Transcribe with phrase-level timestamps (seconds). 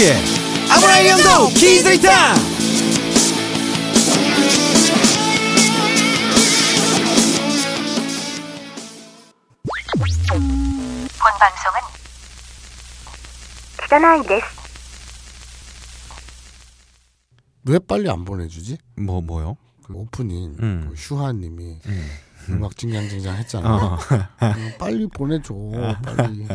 [0.00, 0.16] 이수지의
[0.70, 2.08] 아무나 이연도 기스데이터
[11.18, 11.80] 본 방송은
[13.82, 14.46] 기자나이 데스
[17.64, 18.78] 왜 빨리 안 보내주지?
[18.96, 19.58] 뭐 뭐요?
[19.84, 20.86] 그 오프닝 음.
[20.88, 22.10] 그 슈하님이 음.
[22.52, 23.76] 음악 징장징장 했잖아.
[23.76, 23.98] 어.
[24.42, 25.54] 음, 빨리 보내줘.
[26.16, 26.46] 빨리.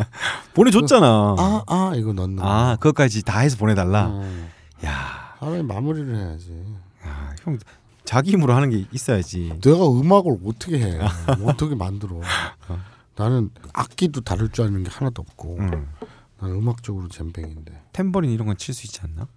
[0.54, 1.36] 보내줬잖아.
[1.38, 2.38] 아, 아 이거 넣는.
[2.38, 2.44] 거.
[2.46, 4.08] 아, 그것까지 다 해서 보내달라.
[4.08, 4.50] 음.
[4.86, 6.64] 야, 사람이 마무리를 해야지.
[7.06, 7.58] 야, 형
[8.04, 9.58] 자기 힘으로 하는 게 있어야지.
[9.64, 10.98] 내가 음악을 어떻게 해?
[11.40, 12.22] 뭐 어떻게 만들어?
[13.16, 15.58] 나는 악기도 다룰 줄 아는 게 하나도 없고.
[15.60, 15.88] 음.
[16.40, 17.82] 나는 음악적으로 젬병인데.
[17.94, 19.28] 탬버린 이런 건 칠 수 있지 않나?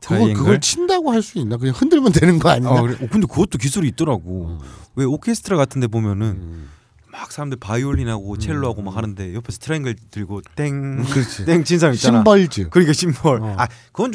[0.00, 0.32] 그걸?
[0.34, 1.56] 그걸 친다고 할 수 있나?
[1.56, 2.70] 그냥 흔들면 되는 거 아니냐?
[2.70, 2.94] 아, 그래.
[3.00, 4.58] 어, 근데 그것도 기술이 있더라고.
[4.96, 6.68] 왜 오케스트라 같은 데 보면은 음.
[7.10, 11.44] 막 사람들 바이올린하고 첼로하고 막 하는데 옆에서 트라이앵글 들고 땡, 그렇지.
[11.46, 12.18] 땡친 사람 있잖아.
[12.18, 12.68] 심벌즈.
[12.70, 13.42] 그러니까 심벌.
[13.42, 13.54] 어.
[13.58, 14.12] 아, 그건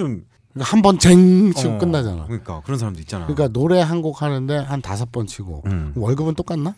[0.56, 2.26] 좀 한번 쟁 치고 어, 끝나잖아.
[2.28, 3.26] 그러니까 그런 사람도 있잖아.
[3.26, 5.92] 그러니까 노래 한 곡 하는데 한 다섯 번 치고 음.
[5.96, 6.76] 월급은 똑같나?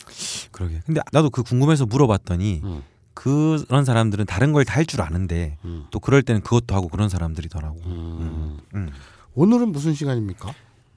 [0.52, 0.82] 그러게.
[0.86, 2.82] 근데 나도 그 궁금해서 물어봤더니 음.
[3.16, 5.86] 그런 사람들은 다른 걸 다 할 줄 아는데 음.
[5.90, 7.80] 또 그럴 때는 그것도 하고 그런 사람들이더라고.
[7.86, 8.60] 음.
[8.76, 8.90] 음.
[9.34, 10.54] 오늘은 무슨 시간입니까?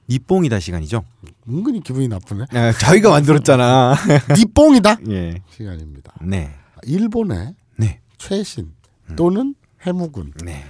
[0.09, 1.03] 니뽕이다 시간이죠.
[1.47, 2.45] 은근히 기분이 나쁘네.
[2.51, 3.95] 아, 저희가 만들었잖아.
[4.37, 5.41] 니뽕이다 예.
[5.51, 6.13] 시간입니다.
[6.21, 6.53] 네.
[6.83, 7.99] 일본의 네.
[8.17, 8.73] 최신
[9.15, 10.65] 또는 해묵은 네.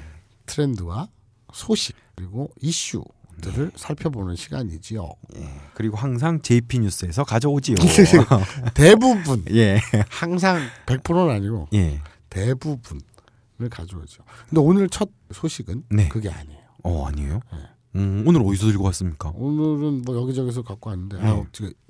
[0.45, 1.07] 트렌드와
[1.53, 3.03] 소식 그리고 이슈
[3.39, 5.09] 들을 살펴보는 시간이지요.
[5.37, 5.49] 예.
[5.73, 7.75] 그리고 항상 JP 뉴스에서 가져오지요.
[8.73, 9.79] 대부분 예.
[10.09, 12.01] 항상 100%는 아니고 예.
[12.29, 14.23] 대부분을 가져오죠.
[14.49, 16.09] 근데 오늘 첫 소식은 네.
[16.09, 16.59] 그게 아니에요.
[16.83, 17.39] 어, 아니에요?
[17.51, 17.59] 네.
[17.95, 19.31] 음, 오늘 어디서 들고 왔습니까?
[19.35, 21.27] 오늘은 뭐 여기저기서 갖고 왔는데 네.
[21.27, 21.43] 아,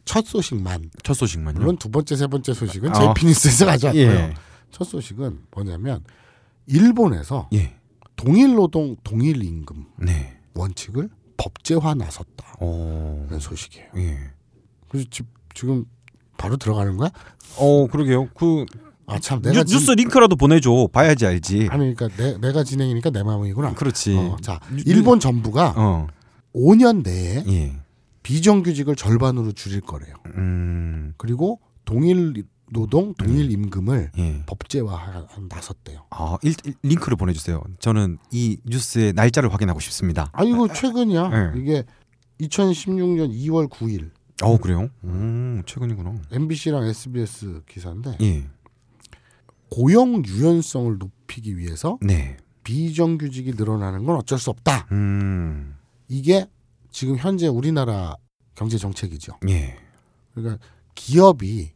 [0.05, 1.59] 첫 소식만 첫 소식만요.
[1.59, 2.93] 물론 두 번째 세 번째 소식은 어.
[2.93, 4.03] 제이피니스에서 가져왔고요.
[4.03, 4.33] 예.
[4.71, 6.03] 첫 소식은 뭐냐면
[6.65, 7.75] 일본에서 예.
[8.15, 10.39] 동일 노동 동일 임금 네.
[10.55, 11.09] 원칙을
[11.39, 13.27] 법제화 나섰다는 어.
[13.39, 13.87] 소식이에요.
[13.97, 14.17] 예.
[14.89, 15.23] 그래서 지,
[15.55, 15.85] 지금
[16.37, 17.09] 바로 들어가는 거야?
[17.57, 18.27] 어, 그러게요.
[18.35, 18.65] 그
[19.07, 20.89] 아참 뉴, 내가 뉴 스 링크라도 보내줘.
[20.93, 21.69] 봐야지 알지.
[21.71, 23.73] 아니 그러니까 내, 내가 진행이니까 내 마음이구나.
[23.73, 24.15] 그렇지.
[24.15, 26.07] 어, 자 뉴- 일본 정부가 어.
[26.53, 27.75] 5년 내에 예.
[28.23, 30.13] 비정규직을 절반으로 줄일 거래요.
[30.35, 31.13] 음.
[31.17, 34.43] 그리고 동일 노동 동일 임금을 예.
[34.45, 36.05] 법제화 나섰대요.
[36.11, 37.61] 아, 일, 일- 링크를 보내주세요.
[37.79, 40.29] 저는 이 뉴스의 날짜를 확인하고 싶습니다.
[40.33, 41.29] 아 이거 최근이야.
[41.29, 41.59] 네.
[41.59, 41.83] 이게
[42.41, 44.89] 2016년 2월 9일 어, 그래요?
[45.03, 46.15] 음, 최근이구나.
[46.31, 48.47] MBC랑 SBS 기사인데 예.
[49.69, 52.37] 고용 유연성을 높이기 위해서 네.
[52.63, 54.87] 비정규직이 늘어나는 건 어쩔 수 없다.
[54.91, 55.75] 음.
[56.07, 56.47] 이게
[56.91, 58.15] 지금 현재 우리나라
[58.55, 59.33] 경제 정책이죠.
[59.49, 59.77] 예.
[60.33, 60.63] 그러니까
[60.95, 61.71] 기업이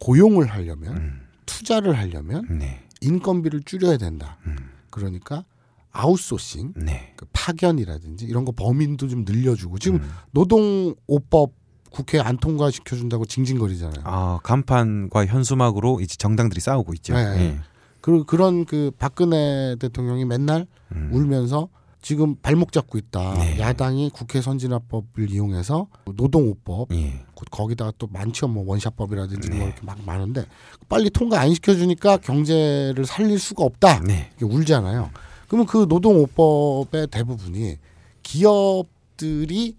[0.00, 1.20] 고용을 하려면 음.
[1.46, 2.84] 투자를 하려면 네.
[3.00, 4.38] 인건비를 줄여야 된다.
[4.46, 4.56] 음.
[4.90, 5.44] 그러니까
[5.92, 7.12] 아웃소싱, 네.
[7.16, 10.10] 그 파견이라든지 이런 거 범인도 좀 늘려주고 지금 음.
[10.32, 11.52] 노동오법
[11.90, 14.02] 국회 안 통과시켜준다고 징징거리잖아요.
[14.04, 17.14] 아, 간판과 현수막으로 이제 정당들이 싸우고 있죠.
[17.14, 17.20] 네.
[17.20, 17.58] 예.
[18.00, 21.10] 그 그런 그 박근혜 대통령이 맨날 음.
[21.12, 21.68] 울면서
[22.00, 23.34] 지금 발목 잡고 있다.
[23.34, 23.58] 네.
[23.58, 27.24] 야당이 국회 선진화법을 이용해서 노동오법 예.
[27.38, 29.58] 곧 거기다가 또 많죠 뭐 원샷법이라든지 네.
[29.58, 30.44] 뭐 이렇게 막 많은데
[30.88, 34.00] 빨리 통과 안 시켜주니까 경제를 살릴 수가 없다.
[34.00, 34.32] 네.
[34.36, 35.10] 이게 울잖아요.
[35.46, 37.76] 그러면 그 노동오법의 대부분이
[38.24, 39.76] 기업들이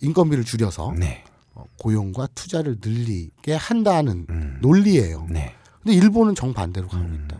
[0.00, 1.24] 인건비를 줄여서 네.
[1.54, 4.58] 어, 고용과 투자를 늘리게 한다는 음.
[4.62, 5.26] 논리예요.
[5.28, 5.54] 네.
[5.82, 7.24] 근데 일본은 정반대로 가고 음.
[7.24, 7.36] 있다.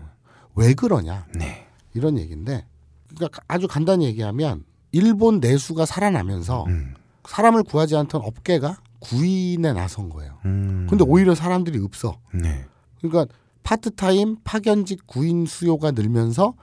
[0.56, 1.26] 왜 그러냐?
[1.36, 1.68] 네.
[1.94, 2.66] 이런 얘기인데
[3.14, 6.94] 그러니까 아주 간단히 얘기하면 일본 내수가 살아나면서 음.
[7.26, 10.38] 사람을 구하지 않던 업계가 구인에 나선 거예요.
[10.44, 10.86] 음.
[10.88, 12.18] 근데 오히려 사람들이 없어.
[12.32, 12.64] 네.
[13.00, 13.26] 그러니까
[13.64, 16.54] 파트타임 파견직 구인 수요가 늘면서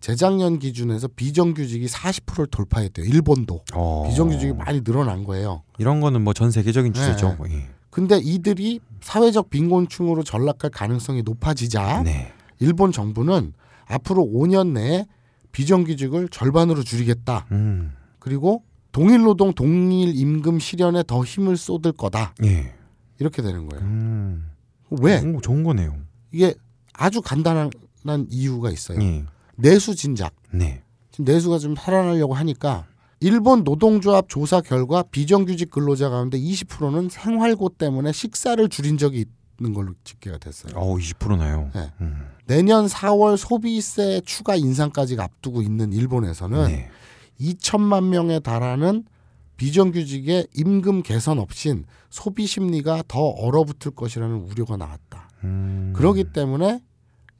[0.00, 3.06] 재작년 기준에서 비정규직이 40%를 돌파했대요.
[3.06, 4.04] 일본도 어.
[4.08, 5.62] 비정규직이 많이 늘어난 거예요.
[5.78, 7.38] 이런 거는 뭐 전 세계적인 추세죠.
[7.50, 7.68] 예.
[7.90, 12.32] 근데 이들이 사회적 빈곤층으로 전락할 가능성이 높아지자 네.
[12.58, 13.54] 일본 정부는
[13.86, 15.06] 앞으로 5년 내에
[15.52, 17.46] 비정규직을 절반으로 줄이겠다.
[17.52, 17.92] 음.
[18.18, 18.62] 그리고
[18.96, 22.32] 동일 노동 동일 임금 실현에 더 힘을 쏟을 거다.
[22.44, 22.72] 예.
[23.18, 23.84] 이렇게 되는 거예요.
[23.84, 24.50] 음.
[24.88, 25.20] 왜?
[25.20, 25.98] 오, 좋은 거네요.
[26.32, 26.54] 이게
[26.94, 27.70] 아주 간단한
[28.30, 28.98] 이유가 있어요.
[29.02, 29.26] 예.
[29.56, 30.32] 내수 진작.
[30.50, 30.82] 네.
[31.10, 32.86] 지금 내수가 좀 살아나려고 하니까
[33.20, 39.26] 일본 노동조합 조사 결과 비정규직 근로자 가운데 20%는 생활고 때문에 식사를 줄인 적이
[39.60, 40.72] 있는 걸로 집계가 됐어요.
[40.74, 41.70] 어, 20%나요.
[41.74, 41.92] 네.
[42.00, 42.28] 음.
[42.46, 46.90] 내년 4월 소비세 추가 인상까지 앞두고 있는 일본에서는 네.
[47.40, 49.04] 2천만 명에 달하는
[49.56, 55.30] 비정규직의 임금 개선 없인 소비 심리가 더 얼어붙을 것이라는 우려가 나왔다.
[55.44, 55.92] 음.
[55.96, 56.80] 그러기 때문에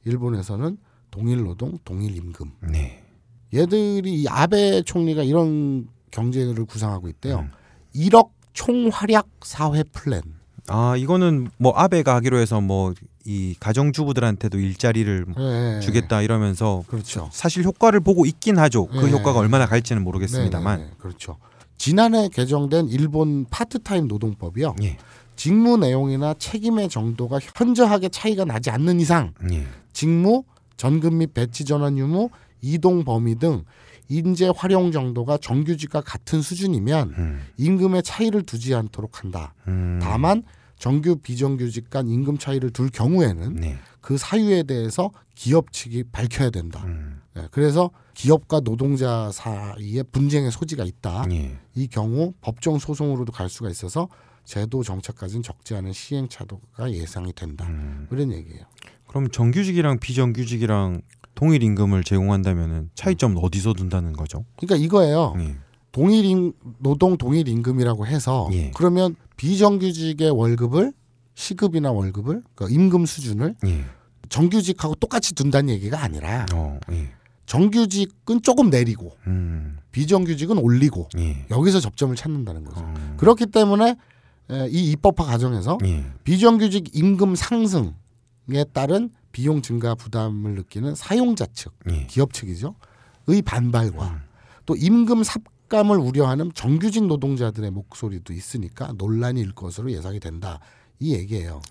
[0.05, 0.77] 일본에서는
[1.11, 2.51] 동일 노동, 동일 임금.
[2.71, 3.03] 네.
[3.53, 7.39] 얘들이 이 아베 총리가 이런 경제를 구상하고 있대요.
[7.39, 7.51] 음.
[7.95, 10.21] 1억 총활약 사회 플랜.
[10.67, 12.93] 아 이거는 뭐 아베가 하기로 해서 뭐
[13.27, 15.79] 이 가정주부들한테도 일자리를 네.
[15.81, 17.29] 주겠다 이러면서 그렇죠.
[17.33, 18.87] 사실 효과를 보고 있긴 하죠.
[18.87, 19.11] 그 네.
[19.11, 20.77] 효과가 얼마나 갈지는 모르겠습니다만.
[20.77, 20.95] 네네네.
[20.97, 21.37] 그렇죠.
[21.77, 24.75] 지난해 개정된 일본 파트타임 노동법이요.
[24.81, 24.97] 예.
[25.35, 29.67] 직무 내용이나 책임의 정도가 현저하게 차이가 나지 않는 이상 예.
[29.91, 30.45] 직무,
[30.77, 32.29] 전급 및 배치 전환 유무,
[32.61, 33.63] 이동 범위 등
[34.07, 37.41] 인재 활용 정도가 정규직과 같은 수준이면 음.
[37.57, 39.53] 임금의 차이를 두지 않도록 한다.
[39.67, 39.99] 음.
[40.01, 40.43] 다만
[40.77, 43.77] 정규 비정규직 간 임금 차이를 둘 경우에는 네.
[44.01, 46.83] 그 사유에 대해서 기업 측이 밝혀야 된다.
[46.85, 47.21] 음.
[47.33, 51.25] 네, 그래서 기업과 노동자 사이에 분쟁의 소지가 있다.
[51.31, 51.57] 예.
[51.75, 54.07] 이 경우 법정 소송으로도 갈 수가 있어서
[54.43, 57.65] 제도 정착까지는 적지 않은 시행착오가 예상이 된다.
[57.67, 58.07] 음.
[58.11, 58.63] 이런 얘기예요.
[59.07, 61.01] 그럼 정규직이랑 비정규직이랑
[61.35, 64.45] 동일 임금을 제공한다면은 차이점은 어디서 둔다는 거죠?
[64.55, 65.35] 그러니까 이거예요.
[65.39, 65.55] 예.
[65.91, 68.71] 동일 임, 노동 동일 임금이라고 해서 예.
[68.75, 70.93] 그러면 비정규직의 월급을
[71.35, 73.85] 시급이나 월급을 그 임금 수준을 예.
[74.29, 76.79] 정규직하고 똑같이 둔다는 얘기가 아니라 어.
[76.91, 77.13] 예.
[77.45, 79.77] 정규직은 조금 내리고 음.
[79.91, 81.45] 비정규직은 올리고 예.
[81.49, 82.81] 여기서 접점을 찾는다는 거죠.
[82.81, 83.15] 어.
[83.17, 83.95] 그렇기 때문에
[84.49, 86.05] 에, 이 입법화 과정에서 예.
[86.23, 87.93] 비정규직 임금 상승에
[88.73, 92.07] 따른 비용 증가 부담을 느끼는 사용자 측, 예.
[92.07, 92.75] 기업 측이죠.
[93.27, 94.21] 의 반발과 음.
[94.65, 95.23] 또 임금
[95.67, 100.59] 삭감을 우려하는 정규직 노동자들의 목소리도 있으니까 논란이 일 것으로 예상이 된다.
[100.99, 101.61] 이 얘기예요.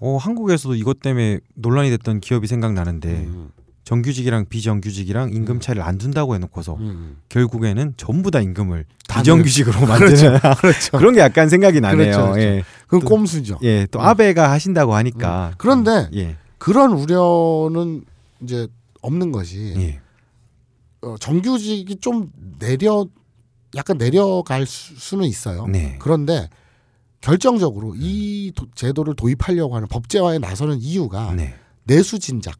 [0.00, 3.50] 어, 한국에서도 이것 때문에 논란이 됐던 기업이 생각나는데 음,
[3.84, 7.18] 정규직이랑 비정규직이랑 임금 차이를 안 둔다고 해놓고서 음.
[7.28, 10.98] 결국에는 전부 다 임금을 다 비정규직으로 만드는 그렇죠.
[10.98, 11.98] 그런 게 약간 생각이 나네요.
[12.12, 12.40] 그렇죠, 그렇죠.
[12.40, 12.64] 예.
[12.90, 13.58] 또- 꼼수죠.
[13.62, 13.86] 예.
[13.90, 15.54] 또 아베가 하신다고 하니까.
[15.58, 16.36] 그런데 예.
[16.58, 18.04] 그런 우려는
[18.42, 18.68] 이제
[19.02, 20.00] 없는 것이 예.
[21.02, 23.06] 어, 정규직이 좀 내려
[23.76, 25.66] 약간 내려갈 수, 수는 있어요.
[25.66, 25.96] 네.
[26.00, 26.48] 그런데
[27.20, 31.54] 결정적으로 이 도- 제도를 도입하려고 하는 법제화에 나서는 이유가 네.
[31.84, 32.56] 내수 진작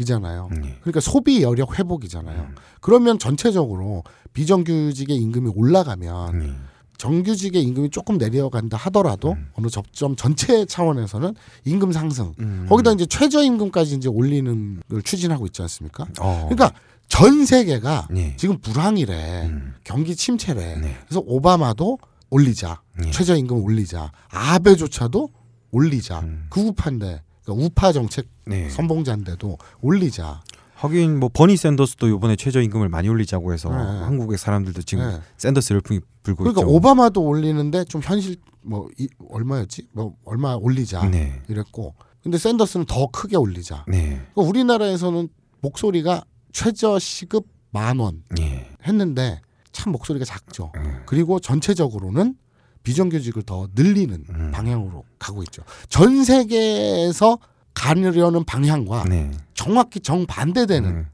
[0.00, 0.48] 이잖아요.
[0.50, 0.62] 음.
[0.64, 0.76] 예.
[0.80, 2.40] 그러니까 소비 여력 회복이잖아요.
[2.42, 2.54] 음.
[2.80, 4.02] 그러면 전체적으로
[4.32, 6.54] 비정규직의 임금이 올라가면 예.
[6.96, 9.48] 정규직의 임금이 조금 내려간다 하더라도 음.
[9.54, 12.66] 어느 접점 전체 차원에서는 임금 상승 음.
[12.68, 16.06] 거기다 이제 최저임금까지 이제 올리는 걸 추진하고 있지 않습니까?
[16.20, 16.48] 어.
[16.48, 16.72] 그러니까
[17.08, 18.34] 전 세계가 네.
[18.36, 19.74] 지금 불황이래 음.
[19.84, 20.96] 경기 침체래 네.
[21.06, 21.98] 그래서 오바마도
[22.30, 23.10] 올리자 예.
[23.10, 25.28] 최저임금 올리자 아베조차도
[25.70, 26.46] 올리자 음.
[26.50, 28.68] 극우파인데 그러니까 우파 정책 네.
[28.70, 30.42] 선봉자인데도 올리자
[30.74, 33.76] 하긴 뭐 버니 샌더스도 이번에 최저임금을 많이 올리자고 해서 네.
[33.76, 35.20] 한국의 사람들도 지금 네.
[35.36, 36.70] 샌더스 열풍이 불고 그러니까 있죠.
[36.70, 41.40] 오바마도 올리는데 좀 현실 뭐 이, 얼마였지 뭐 얼마 올리자 네.
[41.48, 44.20] 이랬고 근데 샌더스는 더 크게 올리자 네.
[44.32, 45.28] 그러니까 우리나라에서는
[45.60, 46.24] 목소리가
[46.54, 48.66] 최저 시급 만원 예.
[48.86, 49.40] 했는데
[49.72, 50.72] 참 목소리가 작죠.
[50.76, 51.02] 음.
[51.04, 52.36] 그리고 전체적으로는
[52.84, 54.50] 비정규직을 더 늘리는 음.
[54.52, 55.62] 방향으로 가고 있죠.
[55.88, 57.38] 전 세계에서
[57.74, 59.32] 가려는 방향과 네.
[59.54, 61.06] 정확히 정반대되는 음.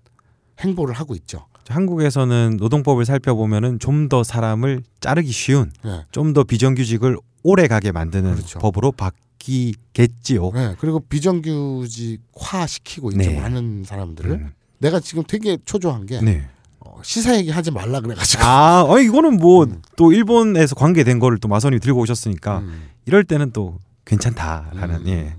[0.61, 1.47] 행보를 하고 있죠.
[1.69, 6.05] 한국에서는 노동법을 살펴보면은 좀 더 사람을 자르기 쉬운, 예.
[6.11, 8.59] 좀더 비정규직을 오래 가게 만드는 그렇죠.
[8.59, 10.51] 법으로 바뀌겠지요.
[10.57, 10.75] 예.
[10.81, 13.31] 그리고 비정규직화 시키고 있죠.
[13.31, 13.41] 네.
[13.41, 14.31] 많은 사람들을.
[14.33, 14.53] 음.
[14.81, 16.49] 내가 지금 되게 초조한 게 네.
[16.81, 18.43] 어, 시사 얘기 하지 말라 그래가지고.
[18.43, 19.83] 아, 어, 이거는 뭐 음.
[19.97, 25.09] 또 일본에서 관계된 거를 또 마선이 들고 오셨으니까 음, 이럴 때는 또 괜찮다라는 음.
[25.09, 25.37] 예.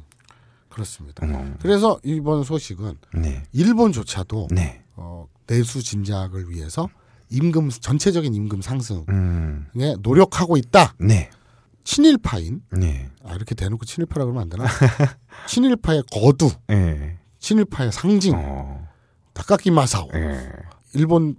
[0.69, 1.25] 그렇습니다.
[1.25, 1.57] 음.
[1.61, 3.43] 그래서 이번 소식은 네.
[3.51, 4.83] 일본조차도 네.
[4.95, 6.87] 어, 내수 진작을 위해서
[7.29, 9.67] 임금 전체적인 임금 상승에 음.
[10.01, 10.93] 노력하고 있다.
[10.99, 11.29] 네.
[11.83, 13.09] 친일파인 네.
[13.25, 14.65] 아 이렇게 대놓고 친일파라 그러면 안 되나?
[15.47, 17.17] 친일파의 거두, 예.
[17.39, 18.87] 친일파의 상징, 어.
[19.33, 20.49] 다카키 마사오, 예.
[20.93, 21.35] 일본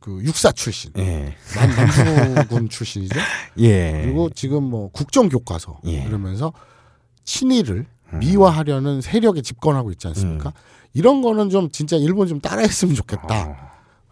[0.00, 1.34] 그 육사 출신, 예.
[1.54, 3.18] 남, 남수군 출신이죠.
[3.58, 4.02] 예.
[4.04, 6.04] 그리고 지금 뭐 국정 교과서 예.
[6.04, 6.52] 이러면서
[7.24, 8.18] 친일을 음.
[8.20, 10.52] 미화하려는 세력이 집권하고 있지 않습니까?
[10.94, 13.48] 이런 거는 좀 진짜 일본 좀 따라했으면 좋겠다.
[13.48, 13.56] 어.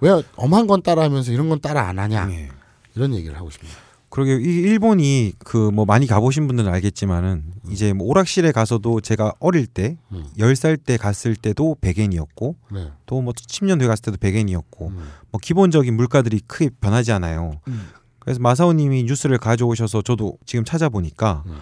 [0.00, 2.28] 왜 엄한 건 따라하면서 이런 건 따라 안 하냐?
[2.30, 2.48] 예.
[2.96, 3.78] 이런 얘기를 하고 싶습니다.
[4.14, 9.66] 그러게 이 일본이 그 뭐 많이 가보신 분들은 알겠지만은 이제 뭐 오락실에 가서도 제가 어릴
[9.66, 10.24] 때 음.
[10.38, 12.92] 10살 때 갔을 때도 100엔이었고 네.
[13.06, 15.10] 또뭐 10년 뒤에 갔을 때도 100엔이었고 음.
[15.32, 17.60] 뭐 기본적인 물가들이 크게 변하지 않아요.
[17.66, 17.88] 음.
[18.20, 21.58] 그래서 마사오님이 뉴스를 가져오셔서 저도 지금 찾아보니까 음.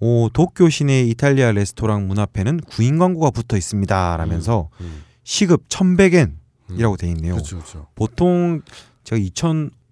[0.00, 5.02] 오 도쿄 시내 이탈리아 레스토랑 문 앞에는 구인 광고가 붙어 있습니다라면서 음.
[5.22, 7.34] 시급 1,100엔이라고 돼 있네요.
[7.34, 7.86] 그렇죠, 그렇죠.
[7.94, 8.62] 보통
[9.04, 9.20] 제가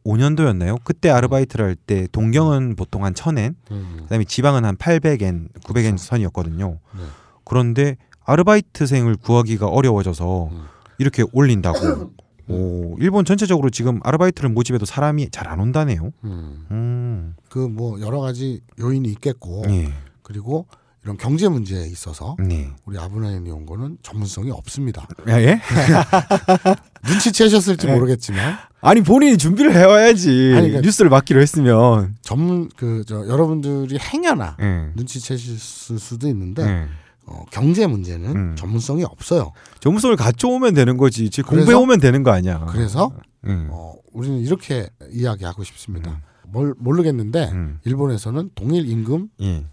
[0.08, 0.78] 2005년도였나요?
[0.84, 3.96] 그때 아르바이트를 할 때 동경은 보통 한 1,000엔, 음.
[4.02, 5.96] 그다음에 지방은 한 800엔, 900엔 그렇죠.
[5.98, 6.78] 선이었거든요.
[6.96, 7.02] 네.
[7.44, 10.64] 그런데 아르바이트생을 구하기가 어려워져서 음.
[10.98, 11.78] 이렇게 올린다고.
[12.50, 16.12] 오, 일본 전체적으로 지금 아르바이트를 모집해도 사람이 잘 안 온다네요.
[16.24, 16.66] 음.
[16.70, 17.36] 음.
[17.50, 19.92] 그뭐 여러 가지 요인이 있겠고 예.
[20.22, 20.66] 그리고
[21.08, 22.68] 이런 경제 문제에 있어서 네.
[22.84, 25.08] 우리 아브라함이 온 거는 전문성이 없습니다.
[25.28, 25.58] 야, 예?
[27.08, 27.94] 눈치채셨을지 예.
[27.94, 30.28] 모르겠지만 아니 본인이 준비를 해와야지.
[30.28, 32.14] 아니, 그러니까- 뉴스를 맡기로 했으면.
[32.20, 34.90] 전문 그 저 여러분들이 행여나 예.
[34.96, 36.86] 눈치채실 수도 있는데 예.
[37.24, 38.54] 어, 경제 문제는 음.
[38.58, 39.52] 전문성이 없어요.
[39.80, 41.30] 전문성을 갖춰오면 되는 거지.
[41.30, 42.66] 지금 공부해오면 되는 거 아니야.
[42.68, 43.10] 그래서
[43.44, 43.68] 음.
[43.70, 46.20] 어, 우리는 이렇게 이야기하고 싶습니다.
[46.48, 47.78] 뭘 모르겠는데 음.
[47.86, 49.64] 일본에서는 동일 임금 예.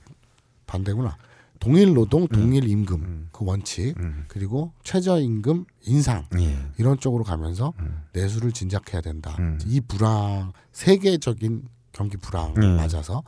[0.66, 1.18] 반대구나.
[1.60, 3.30] 동일 노동, 동일 임금 음.
[3.32, 4.26] 그 원칙 음.
[4.28, 6.58] 그리고 최저 임금 인상 예.
[6.78, 8.04] 이런 쪽으로 가면서 음.
[8.14, 9.36] 내수를 진작해야 된다.
[9.40, 9.58] 음.
[9.66, 12.76] 이 불황 세계적인 경기 불황 음.
[12.76, 13.24] 맞아서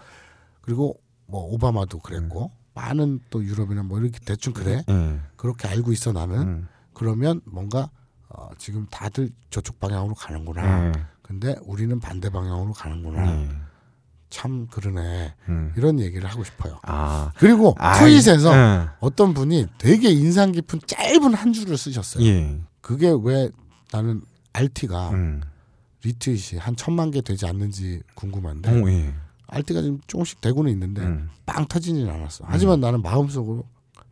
[0.61, 5.19] 그리고 뭐 오바마도 그랬고 많은 또 유럽이나 뭐 이렇게 대충 그래 예.
[5.35, 6.67] 그렇게 알고 있어 나는 음.
[6.93, 7.89] 그러면 뭔가
[8.29, 10.87] 어, 지금 다들 저쪽 방향으로 가는구나.
[10.87, 10.91] 예.
[11.21, 13.66] 근데 우리는 반대 방향으로 가는구나.
[14.27, 14.29] 예.
[14.29, 15.33] 참 그러네.
[15.49, 15.73] 음.
[15.77, 16.79] 이런 얘기를 하고 싶어요.
[16.83, 17.31] 아.
[17.37, 18.89] 그리고 아, 트윗에서 예.
[18.99, 22.25] 어떤 분이 되게 인상 깊은 짧은 한 줄을 쓰셨어요.
[22.25, 22.59] 예.
[22.81, 23.49] 그게 왜
[23.91, 24.21] 나는
[24.53, 25.41] RT가 음.
[26.03, 29.13] 리트윗이 한 천만 개 되지 않는지 궁금한데 어, 예.
[29.47, 31.29] RT가 지금 조금씩 되고는 있는데 음.
[31.45, 32.45] 빵 터지진 않았어.
[32.47, 33.63] 하지만 나는 마음속으로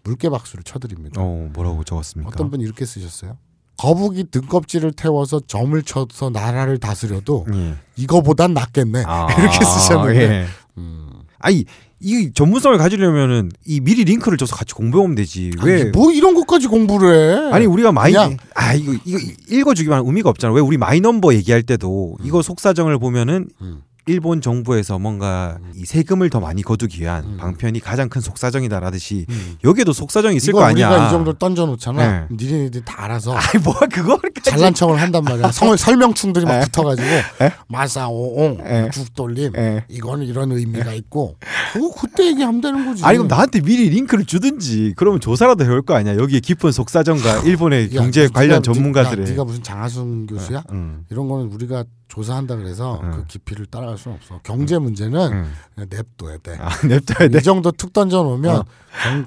[0.04, 1.22] 물개 박수를 쳐드립니다.
[1.22, 2.30] 어, 뭐라고 적었습니까?
[2.30, 3.38] 어떤 분이 이렇게 쓰셨어요.
[3.78, 7.76] 거북이 등껍질을 태워서 점을 쳐서 나라를 다스려도 예.
[7.98, 9.04] 이거보단 낫겠네.
[9.06, 10.22] 아, 이렇게 쓰셨는데.
[10.22, 10.46] 예.
[10.78, 11.10] 음.
[11.40, 11.66] 아니
[12.00, 15.52] 이 전문성을 가지려면은 이 미리 링크를 줘서 같이 공부하면 되지.
[15.64, 15.86] 왜?
[15.86, 17.54] 뭐 이런 것까지 공부를 해?
[17.54, 20.54] 아니 우리가 마이 아 이거 이거 읽어주기만 의미가 없잖아.
[20.54, 23.82] 왜 우리 마이 넘버 얘기할 때도 이거 속사정을 보면은 음.
[24.08, 27.38] 일본 정부에서 뭔가 이 세금을 더 많이 거두기 위한 음.
[27.38, 29.56] 방편이 가장 큰 속사정이다라듯이 음.
[29.64, 30.90] 여기에도 속사정이 있을 거 아니야.
[30.90, 32.28] 우리가 이 정도 던져놓잖아.
[32.30, 32.36] 네.
[32.36, 35.52] 니네들이 다 알아서 아니 뭐 그거까지 잘난 척을 한단 말이야.
[35.52, 36.60] 성, 설명충들이 막 에?
[36.66, 37.52] 붙어가지고 에?
[37.68, 38.90] 마사오옹 에?
[38.92, 39.86] 죽돌림 에.
[39.90, 41.38] 이거는 이런 의미가 있고
[41.74, 43.04] 그거 그때 얘기하면 되는 거지.
[43.04, 46.16] 아니 그럼 나한테 미리 링크를 주든지 그러면 조사라도 해올 거 아니야.
[46.16, 50.64] 여기에 깊은 속사정과 일본의 야, 경제 관련 네- 전문가들의 야, 네가 무슨 장하순 교수야?
[50.72, 51.06] 응.
[51.10, 51.86] 이런 거는 우리가
[52.16, 53.12] 조사한다 그래서 응.
[53.12, 54.40] 그 깊이를 따라갈 수는 없어.
[54.44, 55.52] 경제 문제는 응.
[55.76, 56.58] 그냥 냅둬야 돼.
[56.58, 57.38] 아 냅둬야 돼.
[57.38, 58.66] 이 정도 툭 던져 놓으면 어.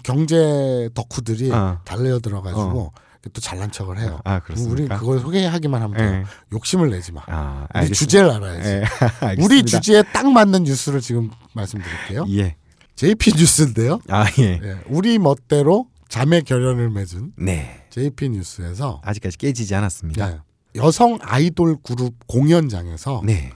[0.02, 1.80] 경, 제 덕후들이 어.
[1.84, 2.92] 달려 들어가지고
[3.30, 4.20] 또 잘난 척을 해요.
[4.24, 4.98] 아 그렇습니까?
[4.98, 6.12] 그걸 소개하기만 하면 돼요.
[6.12, 6.24] 예.
[6.52, 7.20] 욕심을 내지 마.
[7.26, 7.92] 아 우리.
[7.92, 8.68] 주제를 알아야지.
[8.70, 8.84] 예.
[9.44, 9.62] 우리.
[9.64, 12.24] 주제에 딱 맞는 뉴스를 지금 말씀드릴게요.
[12.30, 12.56] 예.
[12.96, 14.00] JP 뉴스인데요.
[14.08, 14.60] 아 예.
[14.62, 17.84] 예, 우리 멋대로 자매 결연을 맺은 네.
[17.90, 20.24] JP 뉴스에서 아직까지 깨지지 않았습니다.
[20.26, 20.42] 야,
[20.78, 23.50] 여성 아이돌 그룹 공연장에서 네.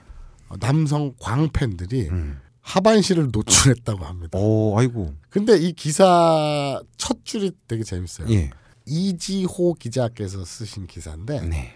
[0.49, 2.41] 어, 남성 광팬들이 음.
[2.61, 4.38] 하반신을 노출했다고 합니다.
[4.38, 5.14] 오 아이고.
[5.31, 8.29] 근데 이 기사 첫 줄이 되게 재밌어요.
[8.31, 8.50] 예.
[8.87, 11.75] 이지호 기자께서 쓰신 기사인데 네.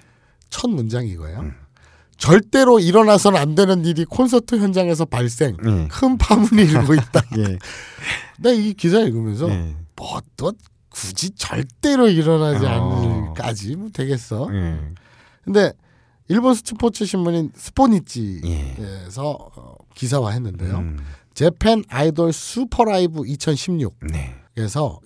[0.50, 1.40] 첫 문장이 이거예요.
[1.40, 1.54] 음.
[2.16, 5.56] 절대로 일어나선 안 되는 일이 콘서트 현장에서 발생.
[5.64, 5.88] 예.
[5.88, 7.22] 큰 파문이 일고 있다.
[7.38, 7.58] 예.
[8.36, 9.74] 근데 이 기사 읽으면서 예.
[9.96, 10.52] 뭐 또
[10.88, 12.68] 굳이 절대로 일어나지 어.
[12.68, 14.48] 않을 일까지 뭐 되겠어.
[14.52, 14.78] 예.
[15.46, 15.72] 근데
[16.28, 19.06] 일본 스포츠 신문인 스포니치에서 예.
[19.20, 20.76] 어, 기사화했는데요.
[20.76, 20.98] 음.
[21.34, 24.34] 재팬 아이돌 슈퍼라이브 2016에서 네.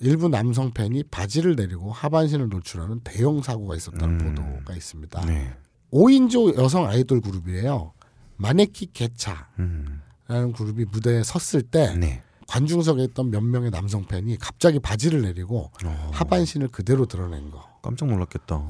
[0.00, 4.34] 일부 남성 팬이 바지를 내리고 하반신을 노출하는 대형 사고가 있었다는 음.
[4.34, 5.26] 보도가 있습니다.
[5.26, 5.52] 네.
[5.92, 7.92] 5인조 여성 아이돌 그룹이에요.
[8.36, 10.52] 마네키 개차라는 음.
[10.56, 12.22] 그룹이 무대에 섰을 때 네.
[12.48, 17.62] 관중석에 있던 몇 명의 남성 팬이 갑자기 바지를 내리고 어, 하반신을 그대로 드러낸 거.
[17.82, 18.66] 깜짝 놀랐겠다.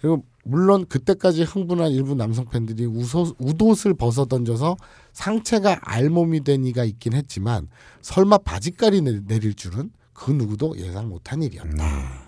[0.00, 4.76] 그리고 물론 그때까지 흥분한 일부 남성 팬들이 우소, 웃옷을 벗어 던져서
[5.12, 7.68] 상체가 알몸이 된 이가 있긴 했지만
[8.02, 12.24] 설마 바지깔이 내, 내릴 줄은 그 누구도 예상 못한 일이었다.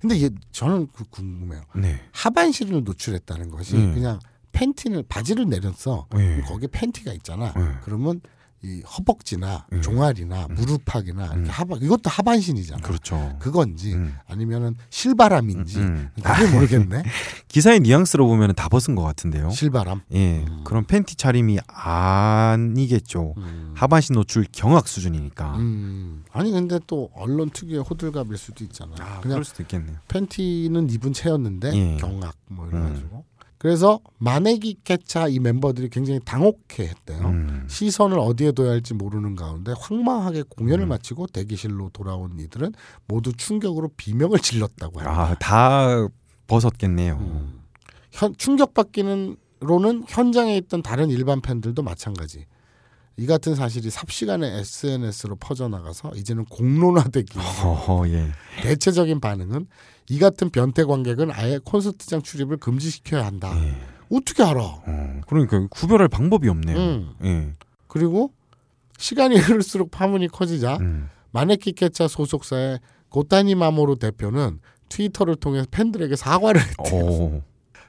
[0.00, 1.62] 근데 얘, 저는 그 궁금해요.
[1.76, 2.00] 네.
[2.12, 3.94] 하반신을 노출했다는 것이 음.
[3.94, 4.18] 그냥
[4.52, 6.06] 팬티를 바지를 내렸어.
[6.18, 6.42] 예.
[6.46, 7.52] 거기에 팬티가 있잖아.
[7.56, 7.78] 예.
[7.82, 8.20] 그러면
[8.66, 9.80] 이 허벅지나 음.
[9.80, 11.46] 종아리나 무릎팍이나 음.
[11.48, 12.82] 하반 이것도 하반신이잖아.
[12.82, 13.36] 그렇죠.
[13.38, 14.16] 그건지 음.
[14.26, 16.10] 아니면은 실바람인지 음.
[16.22, 17.04] 그게 모르겠네.
[17.48, 19.50] 기사의 뉘앙스로 보면 다 벗은 것 같은데요.
[19.50, 20.00] 실바람.
[20.14, 20.44] 예.
[20.64, 23.34] 그런 팬티 차림이 아니겠죠.
[23.36, 23.72] 음.
[23.76, 25.56] 하반신 노출 경악 수준이니까.
[25.56, 26.24] 음.
[26.32, 28.94] 아니 근데 또 언론 특유의 호들갑일 수도 있잖아.
[28.98, 29.96] 아, 그냥 그럴 수도 있겠네요.
[30.08, 31.96] 팬티는 입은 채였는데 예.
[31.98, 33.24] 경악 뭐 이래가지고.
[33.58, 37.26] 그래서 마네기 캐차 이 멤버들이 굉장히 당혹해 했대요.
[37.26, 37.66] 음.
[37.68, 40.88] 시선을 어디에 둬야 할지 모르는 가운데 황망하게 공연을 음.
[40.90, 42.72] 마치고 대기실로 돌아온 이들은
[43.06, 45.22] 모두 충격으로 비명을 질렀다고 합니다.
[45.22, 46.08] 아, 다
[46.46, 47.14] 벗었겠네요.
[47.14, 47.60] 음.
[48.12, 52.46] 현, 충격받기는 로는 현장에 있던 다른 일반 팬들도 마찬가지.
[53.18, 58.28] 이 같은 사실이 삽시간에 SNS로 퍼져나가서 이제는 공론화되기 어허 예.
[58.62, 59.66] 대체적인 반응은
[60.10, 63.52] 이 같은 변태 관객은 아예 콘서트장 출입을 금지시켜야 한다.
[63.64, 63.74] 예.
[64.12, 64.60] 어떻게 알아?
[64.62, 66.76] 어, 그러니까 구별할 방법이 없네요.
[66.76, 67.14] 음.
[67.24, 67.54] 예.
[67.88, 68.32] 그리고
[68.98, 71.08] 시간이 흐를수록 파문이 커지자 음.
[71.32, 77.02] 마네키 캐차 소속사의 고타니 마모루 대표는 트위터를 통해 팬들에게 사과를 했대요.
[77.02, 77.42] 오.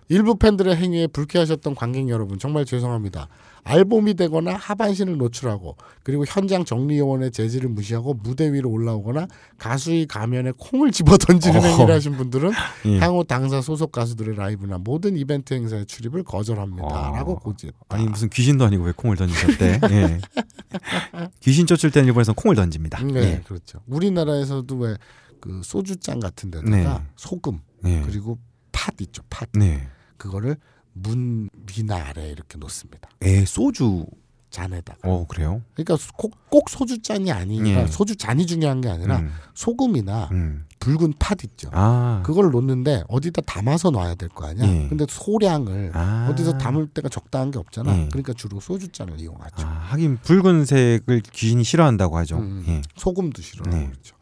[0.10, 3.28] 일부 팬들의 행위에 불쾌하셨던 관객 여러분 정말 죄송합니다.
[3.64, 10.92] 알몸이 되거나 하반신을 노출하고 그리고 현장 정리요원의 제지를 무시하고 무대 위로 올라오거나 가수의 가면에 콩을
[10.92, 11.68] 집어 던지는 어허.
[11.68, 12.52] 행위를 하신 분들은
[12.88, 13.00] 예.
[13.00, 16.86] 향후 당사 소속 가수들의 라이브나 모든 이벤트 행사에 출입을 거절합니다.
[16.88, 17.12] 어.
[17.14, 17.78] 라고 고지했다.
[17.90, 19.80] 아니 무슨 귀신도 아니고 왜 콩을 던지셨대?
[19.92, 20.20] 예.
[21.42, 23.04] 귀신 쫓을 때는 일본에서 콩을 던집니다.
[23.04, 23.42] 네, 예.
[23.46, 23.80] 그렇죠.
[23.88, 24.96] 우리나라에서도 왜
[25.40, 27.06] 그 소주잔 같은 데다가 네.
[27.16, 28.02] 소금 네.
[28.06, 28.38] 그리고
[28.72, 29.24] 팥 있죠.
[29.30, 29.48] 팥.
[29.54, 29.88] 네.
[30.18, 30.58] 그거를
[30.94, 33.10] 문 위나 아래 이렇게 놓습니다.
[33.22, 34.06] 에 소주.
[34.50, 35.00] 잔에다가.
[35.04, 35.62] 어 그래요?
[35.76, 37.88] 그러니까 꼭, 꼭 소주 잔이 아니라 예.
[37.88, 39.30] 소주 잔이 중요한 게 아니라 음.
[39.54, 40.66] 소금이나 음.
[40.80, 41.70] 붉은 팥 있죠.
[41.74, 42.24] 아.
[42.26, 44.66] 그걸 놓는데 어디다 담아서 놔야 될 거 아니야.
[44.66, 44.88] 예.
[44.88, 46.30] 근데 소량을 아.
[46.32, 47.92] 어디서 담을 때가 적당한 게 없잖아.
[48.00, 48.08] 예.
[48.08, 49.68] 그러니까 주로 소주 잔을 이용하죠.
[49.68, 52.38] 아, 하긴 붉은색을 귀신이 싫어한다고 하죠.
[52.38, 52.82] 음, 예.
[52.96, 53.88] 소금도 싫어하고 네.
[53.88, 54.16] 그렇죠.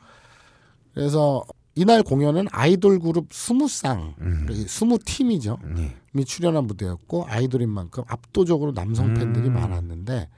[0.95, 1.43] 그래서
[1.75, 4.47] 이날 공연은 아이돌 그룹 스무쌍, 음.
[4.67, 5.59] 스무 팀이죠.
[5.77, 5.95] 예.
[6.17, 9.53] 이 출연한 무대였고 아이돌인 만큼 압도적으로 남성 팬들이 음.
[9.53, 10.29] 많았는데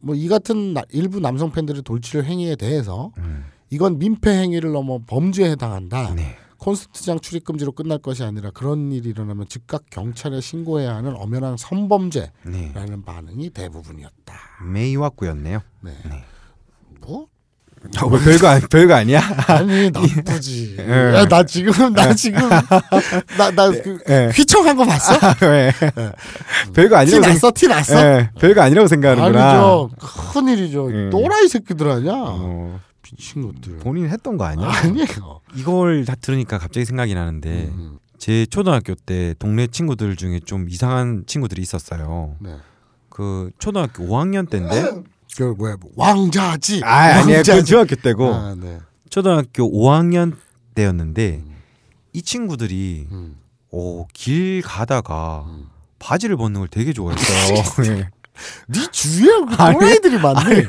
[0.00, 3.44] 뭐 이 같은 나- 일부 남성 팬들의 돌출 행위에 대해서 음.
[3.70, 6.14] 이건 민폐 행위를 넘어 범죄에 해당한다.
[6.14, 6.36] 네.
[6.58, 12.32] 콘서트장 출입 금지로 끝날 것이 아니라 그런 일이 일어나면 즉각 경찰에 신고해야 하는 엄연한 성범죄라는
[12.46, 12.72] 네.
[13.04, 14.34] 반응이 대부분이었다.
[14.72, 15.60] 메이와꾸였네요.
[15.82, 15.92] 네.
[16.08, 16.24] 네.
[17.00, 17.26] 뭐?
[17.96, 19.20] 아, 뭐 별거 아니, 별거 아니야?
[19.48, 20.76] 아니 나쁘지.
[20.78, 21.14] 예.
[21.14, 22.48] 야, 나 지금 나 지금
[23.38, 24.30] 나나 그 예.
[24.34, 25.14] 휘청한 거 봤어?
[25.46, 25.72] 왜?
[25.72, 27.50] 티 별거 아니라고 생- 났어?
[27.54, 27.98] 티 났어?
[28.00, 29.50] 예, 별거 아니라고 생각하는구나.
[29.50, 29.90] 아니죠.
[30.32, 30.90] 큰 일이죠.
[31.06, 31.10] 예.
[31.10, 32.12] 또라이 새끼들 아니야.
[32.14, 33.78] 어, 미친 것들.
[33.78, 34.68] 본인이 했던 거 아니야?
[34.68, 35.40] 아니에요.
[35.54, 41.24] 이걸 다 들으니까 갑자기 생각이 나는데 음, 제 초등학교 때 동네 친구들 중에 좀 이상한
[41.26, 42.36] 친구들이 있었어요.
[42.40, 42.50] 네.
[43.08, 44.90] 그 초등학교 5학년 때인데
[45.36, 46.80] 그 뭐야 뭐, 왕자지.
[46.84, 48.78] 아 아니야 그 중학교 때고 아, 네.
[49.10, 50.34] 초등학교 5학년
[50.74, 51.44] 때였는데
[52.12, 53.36] 이 친구들이 음,
[53.70, 55.66] 오, 길 가다가 음.
[55.98, 57.62] 바지를 벗는 걸 되게 좋아했어요.
[57.88, 58.08] 예.
[58.68, 60.68] 네 주위에 그 또라이들이 많네.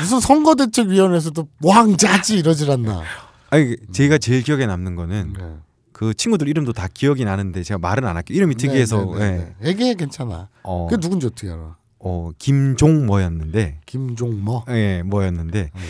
[0.00, 3.02] 무슨 선거대책위원회에서도 왕자지 이러질 않나.
[3.50, 5.56] 아니 제가 제일 기억에 남는 거는 네.
[5.92, 8.36] 그 친구들 이름도 다 기억이 나는데 제가 말은 안 할게요.
[8.36, 9.54] 이름이 특이해서 네, 네, 네, 예.
[9.60, 9.68] 네.
[9.68, 10.48] 얘기해 괜찮아.
[10.62, 11.76] 어, 그게 누군지 어떻게 알아?
[12.00, 14.64] 어 김종 뭐였는데 김종모.
[14.70, 15.80] 예 뭐였는데 음.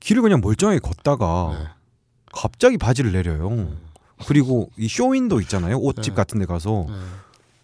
[0.00, 1.68] 길을 그냥 멀쩡하게 걷다가 네.
[2.32, 3.68] 갑자기 바지를 내려요.
[4.26, 5.76] 그리고 이 쇼윈도 있잖아요.
[5.76, 6.16] 옷집 네.
[6.16, 6.94] 같은 데 가서 네.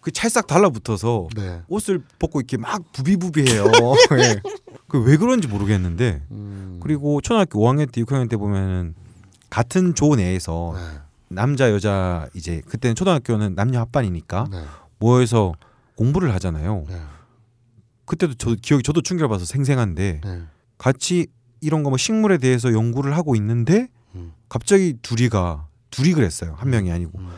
[0.01, 1.61] 그 찰싹 달라붙어서 네.
[1.67, 3.63] 옷을 벗고 이렇게 막 부비부비해요.
[4.19, 4.41] 예.
[4.87, 6.79] 그왜 그런지 모르겠는데 음.
[6.81, 8.93] 그리고 초등학교 5학년 때 6학년 때 보면은
[9.49, 10.99] 같은 조 내에서 네.
[11.29, 14.63] 남자 여자 이제 그때는 초등학교는 남녀 합반이니까 네.
[14.99, 15.53] 모여서
[15.95, 16.85] 공부를 하잖아요.
[18.05, 18.07] 네.
[18.07, 20.41] 그때도 저 기억이 저도 충격받아서 생생한데 네.
[20.77, 21.27] 같이
[21.61, 24.33] 이런 거 뭐 식물에 대해서 연구를 하고 있는데 음.
[24.49, 26.53] 갑자기 둘이가 둘이 그랬어요.
[26.57, 27.29] 한 명이 아니고 음.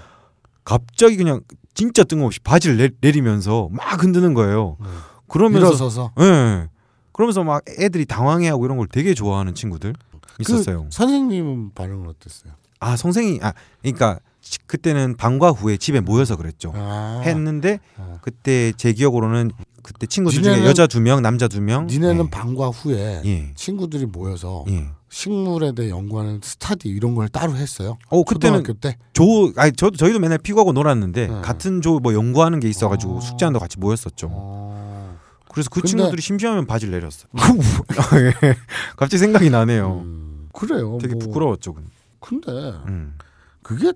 [0.64, 1.42] 갑자기 그냥
[1.74, 4.78] 진짜 뜬금없이 바지를 내, 내리면서 막 흔드는 거예요.
[4.82, 4.88] 네.
[5.28, 6.68] 그러면서 일어서서 예.
[7.12, 9.94] 그러면서 막 애들이 당황해하고 이런 걸 되게 좋아하는 친구들
[10.40, 10.84] 있었어요.
[10.86, 12.54] 그 선생님은 반응은 어땠어요?
[12.80, 14.22] 아 선생이 아 그러니까 지-
[14.66, 16.72] 그때는 방과 후에 집에 모여서 그랬죠.
[16.76, 18.18] 아, 했는데 아.
[18.22, 19.52] 그때 제 기억으로는
[19.84, 21.88] 그때 친구들 중에 여자 두 명, 남자 두 명.
[21.88, 23.54] 니네는 방과 후에 예.
[23.56, 24.90] 친구들이 모여서 예.
[25.10, 27.98] 식물에 대해 연구하는 스타디 이런 걸 따로 했어요.
[28.10, 28.98] 어 그때는 때.
[29.14, 31.42] 조 아니 저도 저희도 맨날 피구하고 놀았는데 네.
[31.42, 33.22] 같은 조 뭐 연구하는 게 있어가지고 어.
[33.22, 34.28] 숙제한다고 같이 모였었죠.
[34.30, 35.18] 어.
[35.50, 37.28] 그래서 그 근데- 친구들이 심심하면 바지를 내렸어.
[38.44, 38.56] 예.
[38.98, 40.02] 갑자기 생각이 나네요.
[40.04, 40.98] 음, 그래요.
[41.02, 41.24] 되게 뭐.
[41.26, 41.76] 부끄러웠죠.
[42.20, 42.52] 근데
[42.88, 43.16] 음.
[43.64, 43.94] 그게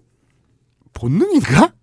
[0.93, 1.73] 본능인가?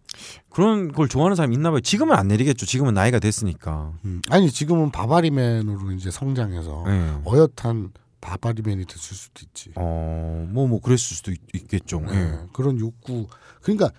[0.51, 1.81] 그런 걸 좋아하는 사람이 있나 봐요.
[1.81, 2.67] 지금은 안 내리겠죠.
[2.67, 3.93] 지금은 나이가 됐으니까.
[4.05, 7.23] 음, 아니 지금은 바바리맨으로 이제 성장해서 예.
[7.25, 9.71] 어엿한 바바리맨이 됐을 수도 있지.
[9.77, 13.29] 어, 뭐, 뭐, 그랬을 수도 있, 겠죠 네, 그런 욕구.
[13.63, 13.91] 그러니까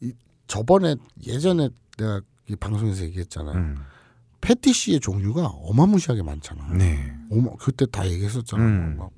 [0.00, 0.12] 이,
[0.46, 1.68] 저번에 예전에
[1.98, 3.56] 내가 이 방송에서 얘기했잖아요.
[3.56, 3.76] 음.
[4.40, 6.72] 패티시의 종류가 어마무시하게 많잖아.
[6.74, 7.12] 네.
[7.30, 8.62] 어마, 그때 다 얘기했었잖아.
[8.62, 8.96] 음.
[8.98, 9.10] 막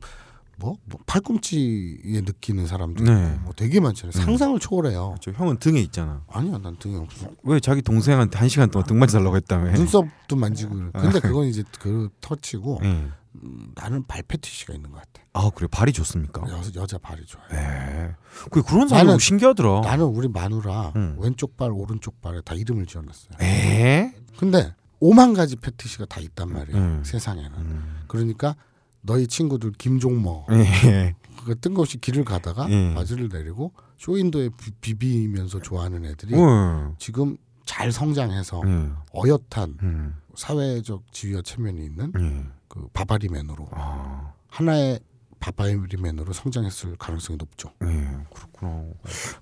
[0.61, 3.39] 뭐, 뭐 팔꿈치에 느끼는 사람도 네.
[3.43, 4.13] 뭐 되게 많잖아요.
[4.15, 4.25] 음.
[4.25, 5.17] 상상을 초월해요.
[5.21, 6.23] 저 형은 등에 있잖아.
[6.29, 7.29] 아니야, 난 등에 없어.
[7.43, 9.73] 왜 자기 동생한테 한 시간 동안 등 만져달라고 했다며.
[9.73, 10.75] 눈썹도 만지고.
[10.77, 10.91] 그래.
[10.93, 13.09] 근데 그건 이제 그 터치고 예.
[13.43, 15.27] 음, 나는 발 패티시가 있는 것 같아.
[15.33, 15.67] 아, 그래.
[15.71, 16.43] 발이 좋습니까?
[16.49, 17.47] 여, 여자 발이 좋아요.
[17.53, 18.15] 예.
[18.51, 19.81] 그 그런 사람 신기하더라.
[19.81, 21.17] 나는 우리 마누라 음.
[21.19, 23.39] 왼쪽 발 오른쪽 발에 다 이름을 지어놨어요.
[23.41, 24.13] 에?
[24.37, 26.77] 근데 오만 가지 패티시가 다 있단 말이에요.
[26.77, 27.03] 음.
[27.05, 27.51] 세상에는.
[27.57, 28.01] 음.
[28.09, 28.57] 그러니까
[29.03, 31.15] 너희 친구들 김종모 예.
[31.45, 32.95] 그 뜬금없이 길을 가다가 예.
[32.95, 36.95] 바지를 내리고 쇼윈도에 비- 비비면서 좋아하는 애들이 어.
[36.99, 38.91] 지금 잘 성장해서 예.
[39.15, 40.15] 어엿한 음.
[40.35, 42.47] 사회적 지위와 체면이 있는 예.
[42.69, 44.33] 그 바바리맨으로 아.
[44.49, 45.01] 하나의
[45.39, 47.73] 바바리맨으로 성장했을 가능성이 높죠.
[47.83, 47.87] 예.
[48.35, 48.85] 그렇구나.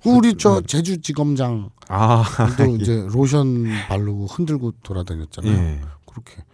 [0.05, 2.23] 우리 저 제주 지검장도 아.
[2.81, 5.53] 이제 로션 바르고 흔들고 돌아다녔잖아요.
[5.53, 5.81] 예.
[6.07, 6.45] 그렇게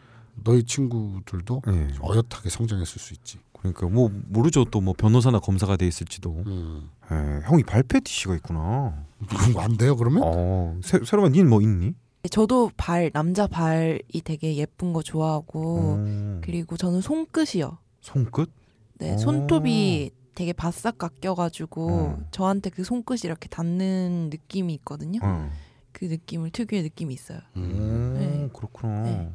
[0.45, 1.89] 너희 친구들도 예.
[2.01, 3.39] 어엿하게 성장했을 수 있지.
[3.59, 6.43] 그러니까 뭐 모르죠 또 뭐 변호사나 검사가 돼 있을지도.
[6.47, 6.91] 음.
[7.11, 7.41] 예.
[7.47, 9.05] 형이 발 패티시가 있구나.
[9.29, 10.23] 그럼 안 돼요 그러면?
[10.25, 10.79] 어.
[10.83, 11.95] 새, 새로만 니는 뭐 있니?
[12.31, 16.41] 저도 발 남자 발이 되게 예쁜 거 좋아하고 어.
[16.43, 17.79] 그리고 저는 손끝이요.
[18.01, 18.51] 손끝?
[18.99, 19.19] 네, 오.
[19.19, 22.19] 손톱이 되게 바싹 깎여가지고 어.
[22.31, 25.21] 저한테 그 손끝이 이렇게 닿는 느낌이 있거든요.
[25.23, 25.51] 어.
[25.93, 27.39] 그 느낌을 특유의 느낌이 있어요.
[27.57, 28.15] 음.
[28.15, 28.49] 오, 네.
[28.53, 29.03] 그렇구나.
[29.03, 29.33] 네.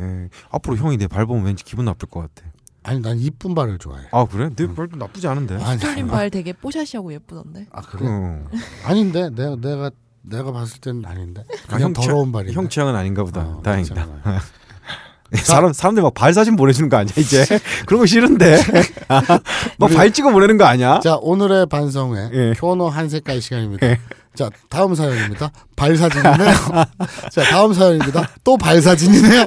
[0.00, 0.28] 예.
[0.50, 2.48] 앞으로 형이 내 발 보면 왠지 기분 나쁠 것 같아.
[2.84, 4.06] 아니 난 이쁜 발을 좋아해.
[4.10, 4.50] 아 그래?
[4.56, 5.58] 내 발도 나쁘지 않은데.
[5.80, 7.66] 뚫린 발 되게 뽀샤시하고 예쁘던데.
[7.70, 8.06] 아 그래?
[8.08, 8.44] 어.
[8.84, 9.90] 아닌데 내가 내가
[10.22, 12.52] 내가 봤을 때는 아닌데 아, 그냥 형 취향- 더러운 발인데.
[12.54, 13.40] 형 취향은 아닌가 보다.
[13.42, 13.94] 어, 다행이다.
[13.94, 14.40] 괜찮아요.
[15.44, 17.44] 사람 사람들 막 발 사진 보내주는 거 아니야 이제?
[17.86, 18.58] 그런 거 싫은데.
[19.78, 21.00] 막 발 찍어 보내는 거 아니야?
[21.00, 22.54] 자 오늘의 반성회 예.
[22.60, 23.86] 효노 한 색깔 시간입니다.
[24.34, 25.50] 자 다음 사연입니다.
[25.76, 26.54] 발 사진이네요.
[27.30, 28.28] 자 다음 사연입니다.
[28.44, 29.46] 또 발 사진이네요.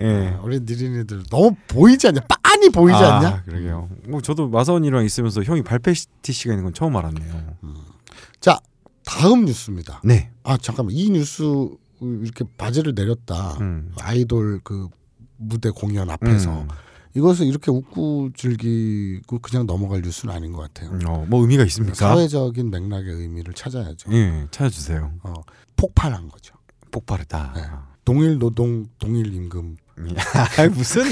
[0.00, 0.36] 예.
[0.42, 2.20] 우리 느린이들 너무 보이지 않냐?
[2.42, 3.42] 빤히 보이지 아, 않냐?
[3.44, 3.88] 그러게요.
[4.08, 7.56] 뭐 저도 마사원이랑 있으면서 형이 발패티시가 있는 건 처음 알았네요.
[8.40, 8.58] 자
[9.04, 10.00] 다음 뉴스입니다.
[10.04, 10.30] 네.
[10.42, 11.42] 아 잠깐만 이 뉴스
[12.00, 13.58] 이렇게 바지를 내렸다.
[13.60, 13.92] 음.
[14.00, 14.88] 아이돌 그
[15.36, 16.68] 무대 공연 앞에서 음.
[17.14, 20.98] 이것을 이렇게 웃고 즐기고 그냥 넘어갈 뉴스는 아닌 것 같아요.
[21.06, 21.94] 어, 뭐 의미가 있습니까?
[21.94, 24.12] 사회적인 맥락의 의미를 찾아야죠.
[24.12, 25.12] 예, 찾아주세요.
[25.22, 25.32] 어,
[25.76, 26.54] 폭발한 거죠.
[26.90, 27.52] 폭발했다.
[27.56, 27.62] 네.
[28.04, 29.76] 동일 노동, 동일 임금.
[30.58, 31.04] 아, 무슨?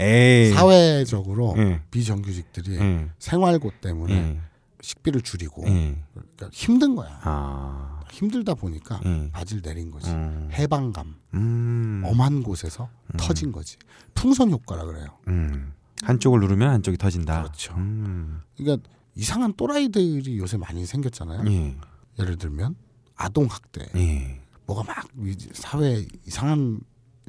[0.00, 0.52] 에이.
[0.52, 1.82] 사회적으로 예.
[1.90, 3.08] 비정규직들이 예.
[3.18, 4.40] 생활고 때문에 예.
[4.80, 6.02] 식비를 줄이고 예.
[6.14, 7.20] 그러니까 힘든 거야.
[7.22, 7.99] 아.
[8.12, 9.30] 힘들다 보니까 예.
[9.32, 10.10] 바지를 내린 거지.
[10.10, 10.48] 음.
[10.52, 12.02] 해방감, 음.
[12.04, 13.76] 엄한 곳에서 터진 거지.
[14.14, 15.18] 풍선 효과라 그래요.
[15.28, 15.72] 음.
[16.02, 17.42] 한쪽을 누르면 한쪽이 터진다.
[17.42, 17.74] 그렇죠.
[17.74, 18.40] 음.
[18.56, 21.44] 그러니까 이상한 또라이들이 요새 많이 생겼잖아요.
[21.50, 21.76] 예.
[22.18, 22.74] 예를 들면
[23.16, 24.40] 아동 학대, 예.
[24.66, 26.80] 뭐가 막 이- 사회에 이상한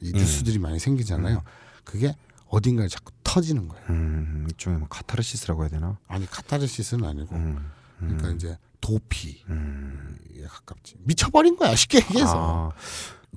[0.02, 0.18] 이 음.
[0.18, 1.44] 뉴스들이 많이 생기잖아요.
[1.84, 2.16] 그게
[2.48, 3.86] 어딘가에 자꾸 터지는 거예요.
[3.90, 4.46] 음.
[4.50, 5.98] 일종의 뭐 카타르시스라고 해야 되나?
[6.08, 7.70] 아니 카타르시스는 아니고 음.
[8.00, 8.36] 그러니까 음.
[8.36, 10.18] 이제 도피에 음.
[10.52, 10.96] 가깝지.
[11.04, 12.74] 미쳐버린 거야 쉽게 얘기해서.
[12.74, 12.82] 아,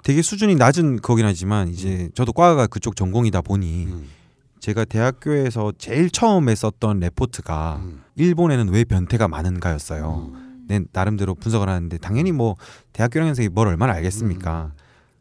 [0.02, 4.09] 되게 수준이 낮은 거긴 하지만 이제 저도 과가 그쪽 전공이다 보니 음,
[4.61, 10.33] 제가 대학교에서 제일 처음에 썼던 레포트가 음, 일본에는 왜 변태가 많은가였어요.
[10.66, 12.57] 내 나름대로 분석을 하는데 당연히 뭐
[12.92, 14.72] 대학교 1학년생이 뭘 얼마나 알겠습니까.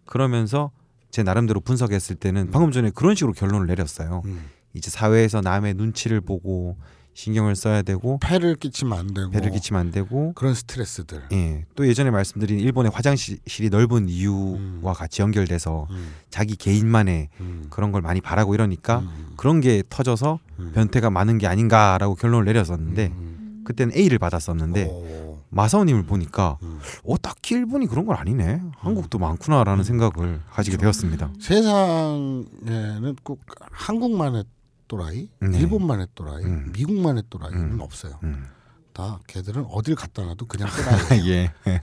[0.05, 0.71] 그러면서
[1.11, 4.23] 제 나름대로 분석했을 때는 방금 전에 그런 식으로 결론을 내렸어요.
[4.25, 4.49] 음.
[4.73, 6.77] 이제 사회에서 남의 눈치를 보고
[7.13, 11.23] 신경을 써야 되고 폐를 끼치면 안 되고 배를 끼치면 안 되고 그런 스트레스들.
[11.31, 11.65] 예.
[11.75, 14.81] 또 예전에 말씀드린 일본의 화장실이 넓은 이유와 음.
[14.95, 20.39] 같이 연결돼서 음, 자기 개인만의 음, 그런 걸 많이 바라고 이러니까 음, 그런 게 터져서
[20.59, 20.71] 음.
[20.73, 23.63] 변태가 많은 게 아닌가라고 결론을 내렸었는데 음.
[23.65, 26.79] 그때는 A를 받았었는데 오, 마사오님을 보니까 음.
[27.05, 31.31] 어 딱히 일본이 그런 건 아니네 한국도 많구나라는 생각을 가지게 되었습니다.
[31.39, 33.39] 세상에는 꼭
[33.71, 34.45] 한국만의
[34.87, 35.59] 또라이, 네.
[35.59, 36.71] 일본만의 또라이, 음.
[36.73, 37.79] 미국만의 또라이는 음.
[37.79, 38.19] 없어요.
[38.23, 38.47] 음.
[38.93, 41.49] 다 걔들은 어딜 갖다 놔도 그냥 또라이예요.
[41.67, 41.81] 예.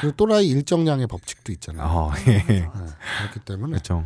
[0.00, 1.86] 그리고 또라이 일정량의 법칙도 있잖아요.
[1.86, 2.42] 어, 예.
[2.42, 2.68] 네,
[3.18, 4.04] 그렇기 때문에 그렇죠.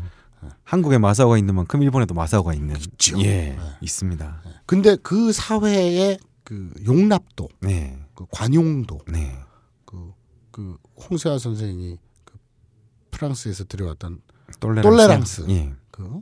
[0.64, 3.20] 한국에 마사오가 있는 만큼 일본에도 마사오가 있는 있죠.
[3.20, 3.58] 예 네.
[3.82, 4.42] 있습니다.
[4.66, 9.38] 근데 그 사회의 그 용납도, 네, 그 관용도, 네,
[9.84, 10.12] 그,
[10.50, 10.76] 그
[11.08, 12.38] 홍세화 선생이 그
[13.10, 14.20] 프랑스에서 들여왔던
[14.58, 14.88] 똘레랑스.
[14.88, 15.46] 똘레랑스.
[15.50, 16.20] 예, 그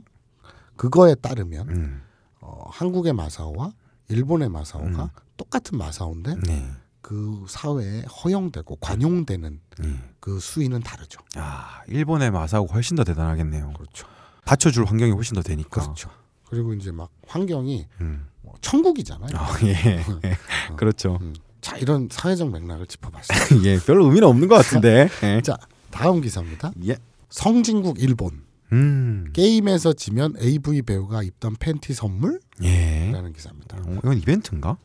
[0.75, 2.01] 그거에 따르면 음,
[2.49, 3.73] 어, 한국의 마사오와
[4.09, 5.09] 일본의 마사오가 음.
[5.37, 9.99] 똑같은 마사오인데 네, 그 사회에 허용되고 관용되는 예.
[10.19, 11.21] 그 수위는 다르죠.
[11.35, 13.73] 아 일본의 마사오가 훨씬 더 대단하겠네요.
[13.73, 14.07] 그렇죠.
[14.45, 15.81] 받쳐줄 환경이 훨씬 더 되니까.
[15.81, 16.09] 그렇죠.
[16.47, 18.27] 그리고 이제 막 환경이 음.
[18.41, 19.29] 뭐 천국이잖아요.
[19.35, 20.03] 아, 예,
[20.75, 21.19] 그렇죠.
[21.21, 21.35] 음.
[21.61, 23.61] 자 이런 사회적 맥락을 짚어봤어요.
[23.65, 25.07] 예, 별로 의미는 없는 것 같은데.
[25.23, 25.41] 예.
[25.45, 25.55] 자
[25.91, 26.71] 다음 기사입니다.
[26.87, 26.97] 예.
[27.29, 33.31] 성진국 일본 음, 게임에서 지면 AV 배우가 입던 팬티 선물이라는 예.
[33.35, 33.77] 기사입니다.
[33.77, 34.77] 어, 이건 이벤트인가?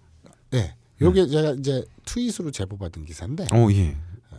[0.51, 3.97] 네, 요게 제가 이제 트윗으로 제보받은 기사인데 어, 예.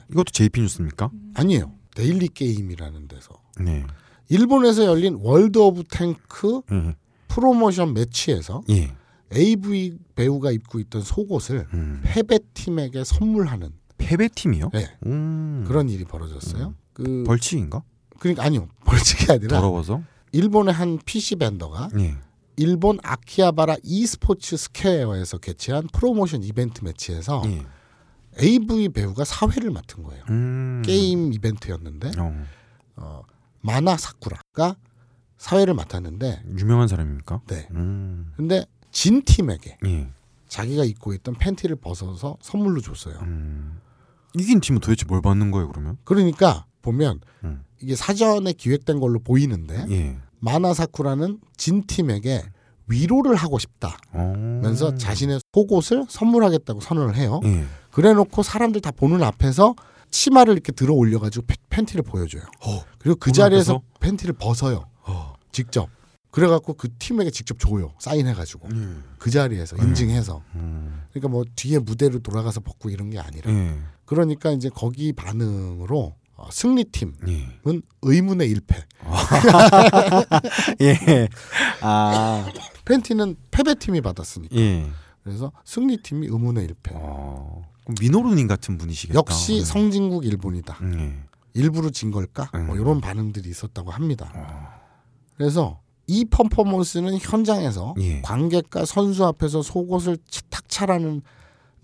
[0.10, 1.10] 이것도 JP 뉴스입니까?
[1.34, 1.72] 아니에요.
[1.96, 3.86] 데일리 게임이라는 데서 네.
[4.30, 6.96] 일본에서 열린 월드 오브 탱크 예.
[7.28, 8.96] 프로모션 매치에서 예.
[9.36, 12.02] AV 배우가 입고 있던 속옷을 음.
[12.04, 14.70] 패배팀에게 선물하는 패배 팀이요?
[14.74, 15.66] 네, 음.
[15.68, 16.76] 그런 일이 벌어졌어요.
[16.94, 17.84] 그 벌칙인가?
[18.20, 20.02] 그러니까 아니요 벌칙이 아니라 더러워서?
[20.32, 22.16] 일본의 한 PC vendor가 예.
[22.58, 27.66] 일본 아키하바라 e스포츠 스퀘어에서 개최한 프로모션 이벤트 매치에서 예.
[28.42, 30.24] AV 배우가 사회를 맡은 거예요.
[30.30, 30.82] 음.
[30.86, 32.46] 게임 이벤트였는데 어.
[32.98, 33.22] 어,
[33.62, 34.76] 마나 사쿠라가
[35.38, 37.42] 사회를 맡았는데 유명한 사람입니까?
[37.48, 37.68] 네.
[37.72, 38.34] 음.
[38.36, 40.10] 근데 진 팀에게 예.
[40.48, 43.18] 자기가 입고 있던 팬티를 벗어서 선물로 줬어요.
[43.22, 43.80] 음.
[44.34, 45.98] 이긴 팀은 도대체 뭘 받는 거예요, 그러면?
[46.04, 47.64] 그러니까 보면 음.
[47.82, 50.18] 이게 사전에 기획된 걸로 보이는데 예.
[50.40, 52.44] 마나 사쿠라는 진 팀에게
[52.88, 54.96] 위로를 하고 싶다면서 어.
[54.96, 57.42] 자신의 속옷을 선물하겠다고 선언을 해요.
[57.44, 57.66] 예.
[57.92, 59.74] 그래놓고 사람들 다 보는 앞에서
[60.12, 62.44] 치마를 이렇게 들어 올려가지고 팬- 팬티를 보여줘요.
[62.66, 62.84] 어.
[63.00, 63.84] 그리고 그 자리에서 앞에서?
[64.00, 64.86] 팬티를 벗어요.
[65.08, 65.34] 어.
[65.52, 65.90] 직접.
[66.30, 67.94] 그래갖고 그 팀에게 직접 줘요.
[68.00, 68.78] 사인해가지고 예.
[69.18, 70.44] 그 자리에서 인증해서.
[70.56, 71.02] 음.
[71.12, 73.50] 그러니까 뭐 뒤에 무대로 돌아가서 벗고 이런 게 아니라.
[73.52, 73.74] 예.
[74.06, 76.16] 그러니까 이제 거기 반응으로 어,
[76.52, 77.48] 승리팀은 예.
[78.02, 78.76] 의문의 일패
[80.82, 81.28] 예.
[81.82, 82.46] 아.
[82.86, 84.56] 팬티는 패배팀이 받았으니까.
[84.56, 84.86] 예.
[85.24, 87.64] 그래서 승리팀이 의문의 일패 어.
[87.84, 89.18] 그럼 민호루님 같은 분이시겠다.
[89.18, 89.66] 역시 네.
[89.66, 90.78] 성진국 일본이다.
[90.94, 91.16] 예.
[91.54, 92.50] 일부러 진 걸까?
[92.66, 92.82] 뭐 음.
[92.82, 94.32] 이런 반응들이 있었다고 합니다.
[94.36, 94.68] 어.
[95.38, 98.22] 그래서 이 퍼포먼스는 현장에서 예.
[98.22, 101.22] 관객과 선수 앞에서 속옷을 치- 탁 차라는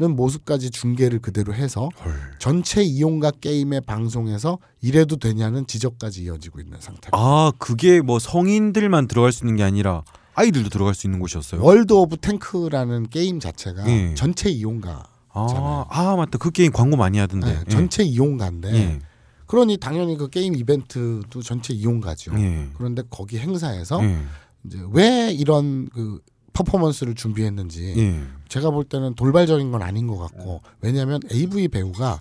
[0.10, 2.14] 모습까지 중계를 그대로 해서 헐.
[2.40, 7.12] 전체 이용가 게임의 방송에서 이래도 되냐는 지적까지 이어지고 있는 상태입니다.
[7.14, 11.64] 아, 그게 뭐 성인들만 들어갈 수 있는 게 아니라 아이들도 들어갈 수 있는 곳이었어요.
[11.64, 14.14] 월드 오브 탱크라는 게임 자체가 예.
[14.16, 16.38] 전체 이용가, 아, 아, 맞다.
[16.38, 17.48] 그 게임 광고 많이 하던데.
[17.48, 19.00] 네, 전체 이용가인데 예.
[19.46, 22.34] 그러니 당연히 그 게임 이벤트도 전체 이용가죠.
[22.40, 22.70] 예.
[22.76, 24.22] 그런데 거기 행사에서 예.
[24.66, 26.22] 이제 왜 이런 그
[26.54, 28.24] 퍼포먼스를 준비했는지 예.
[28.52, 32.20] 제가 볼 때는 돌발적인 건 아닌 것 같고 왜냐하면 AV 배우가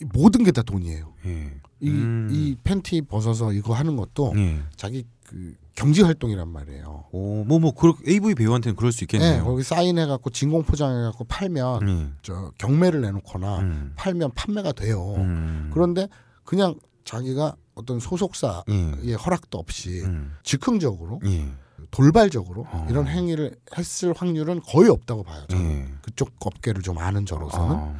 [0.00, 1.14] 이 모든 게 다 돈이에요.
[1.26, 1.60] 예.
[1.78, 2.28] 이, 음.
[2.32, 4.60] 이 팬티 벗어서 이거 하는 것도 예.
[4.76, 7.04] 자기 그 경제 활동이란 말이에요.
[7.12, 9.44] 오, 뭐, 뭐, 그 AV 배우한테는 그럴 수 네, 있겠네요.
[9.44, 12.10] 거기 사인해 갖고 진공 포장해 갖고 팔면 예.
[12.22, 13.92] 저 경매를 내놓거나 음.
[13.94, 15.14] 팔면 판매가 돼요.
[15.18, 15.70] 음.
[15.72, 16.08] 그런데
[16.42, 18.62] 그냥 자기가 어떤 소속사의
[19.04, 19.14] 예.
[19.14, 20.32] 허락도 없이 음.
[20.42, 21.46] 즉흥적으로 예.
[21.90, 22.86] 돌발적으로 어.
[22.90, 25.44] 이런 행위를 했을 확률은 거의 없다고 봐요.
[25.48, 25.88] 저는 예.
[26.02, 27.94] 그쪽 업계를 좀 아는 저로서는 아.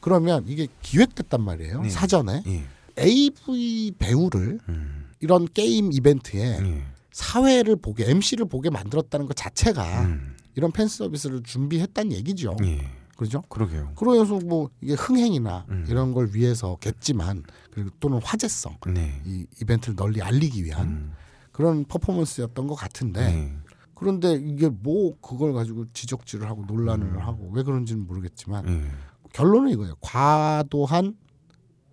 [0.00, 1.82] 그러면 이게 기획됐단 말이에요.
[1.82, 1.90] 네.
[1.90, 2.64] 사전에 예.
[2.98, 5.08] AV 배우를 음.
[5.20, 6.82] 이런 게임 이벤트에 예.
[7.12, 10.36] 사회를 보게 MC를 보게 만들었다는 것 자체가 음.
[10.54, 12.56] 이런 팬 서비스를 준비했다는 얘기죠.
[12.64, 12.86] 예.
[13.16, 13.42] 그렇죠?
[13.50, 13.92] 그러게요.
[13.96, 15.84] 그래서 뭐 이게 흥행이나 음.
[15.88, 19.20] 이런 걸 위해서겠지만 그리고 또는 화제성 네.
[19.26, 21.12] 이 이벤트를 널리 알리기 위한 음.
[21.60, 23.54] 그런 퍼포먼스였던 것 같은데 네.
[23.94, 27.18] 그런데 이게 뭐 그걸 가지고 지적질을 하고 논란을 음.
[27.18, 28.90] 하고 왜 그런지는 모르겠지만 예.
[29.34, 29.94] 결론은 이거예요.
[30.00, 31.16] 과도한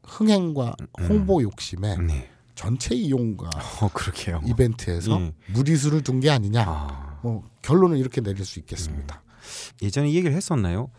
[0.05, 1.05] 흥행과 음.
[1.05, 2.29] 홍보 욕심에 네.
[2.55, 3.89] 전체 이용가 어.
[4.45, 5.33] 이벤트에서 예.
[5.53, 6.63] 무리수를 둔 게 아니냐.
[6.65, 7.19] 아.
[7.23, 9.21] 뭐 결론은 이렇게 내릴 수 있겠습니다.
[9.81, 10.91] 예전에 이 얘기를 했었나요?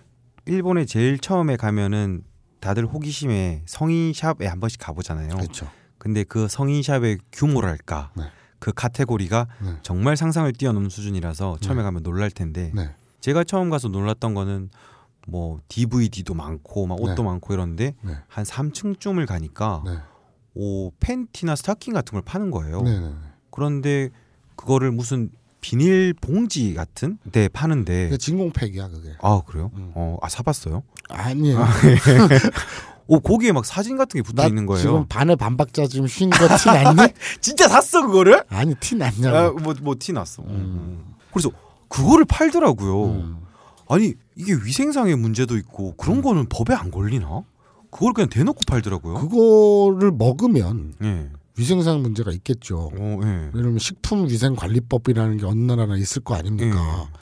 [0.45, 2.23] 일본에 제일 처음에 가면은
[2.61, 5.37] 다들 호기심에 성인샵에 한 번씩 가보잖아요.
[5.37, 5.71] 그렇죠.
[5.97, 8.25] 근데 그 성인샵의 규모랄까 네.
[8.59, 9.77] 그 카테고리가 네.
[9.83, 12.95] 정말 상상을 뛰어넘는 수준이라서 처음에 가면 놀랄 텐데 네.
[13.21, 14.71] 제가 처음 가서 놀랐던 거는
[15.27, 17.29] 뭐 DVD도 많고 막 옷도 네.
[17.29, 18.15] 많고 이런데 네.
[18.29, 19.99] 한 3층쯤을 가니까 네.
[20.55, 22.83] 오 팬티나 스타킹 같은 걸 파는 거예요.
[22.83, 22.99] 네.
[22.99, 23.13] 네.
[23.51, 24.11] 그런데
[24.57, 29.17] 그거를 무슨 비닐 봉지 같은 데 파는데 진공팩이야 그게.
[29.21, 29.71] 아 그래요?
[29.75, 29.93] 음.
[29.95, 30.83] 어, 아 사봤어요?
[31.09, 31.59] 아니에요.
[33.09, 34.81] 오 거기에 막 사진 같은 게 붙어 나 있는 거예요.
[34.83, 37.13] 지금 반에 반박자 지금 쉰 거 티 났니?
[37.41, 38.45] 진짜 샀어 그거를?
[38.51, 39.37] 아니 티 났냐고.
[39.37, 40.43] 아 뭐뭐 티 났어.
[40.45, 41.15] 음.
[41.33, 41.51] 그래서
[41.89, 43.05] 그거를 팔더라고요.
[43.07, 43.39] 음.
[43.89, 47.43] 아니 이게 위생상의 문제도 있고 그런 거는 법에 안 걸리나?
[47.91, 49.15] 그걸 그냥 대놓고 팔더라고요.
[49.15, 51.31] 그거를 먹으면 예.
[51.57, 52.91] 위생상 문제가 있겠죠.
[52.95, 53.51] 어, 예.
[53.55, 56.77] 왜냐면 식품위생관리법이라는 게 어느 나라나 있을 거 아닙니까?
[57.11, 57.19] 예.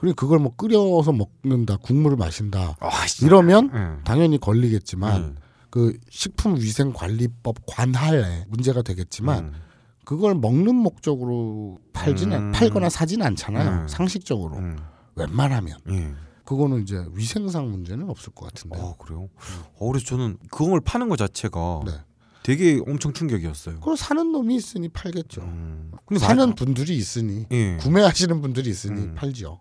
[0.00, 3.26] 그리고 그걸 뭐 끓여서 먹는다, 국물을 마신다 아, 씨.
[3.26, 4.02] 이러면 예.
[4.04, 5.36] 당연히 걸리겠지만 음.
[5.68, 9.52] 그 식품위생관리법 관할에 문제가 되겠지만 음.
[10.06, 12.52] 그걸 먹는 목적으로 팔지는 음.
[12.52, 13.82] 팔거나 사지는 않잖아요.
[13.82, 13.88] 음.
[13.88, 14.78] 상식적으로 음.
[15.16, 16.14] 웬만하면 예.
[16.44, 18.80] 그거는 이제 위생상 문제는 없을 것 같은데.
[18.80, 19.28] 어 그래요?
[19.78, 21.92] 어 그래서 저는 그걸 파는 것 자체가 네.
[22.42, 23.80] 되게 엄청 충격이었어요.
[23.80, 25.42] 그걸 사는 놈이 있으니 팔겠죠.
[25.42, 25.92] 음.
[26.06, 27.76] 근데 마- 사는 분들이 있으니 예.
[27.76, 29.14] 구매하시는 분들이 있으니 음.
[29.14, 29.60] 팔죠.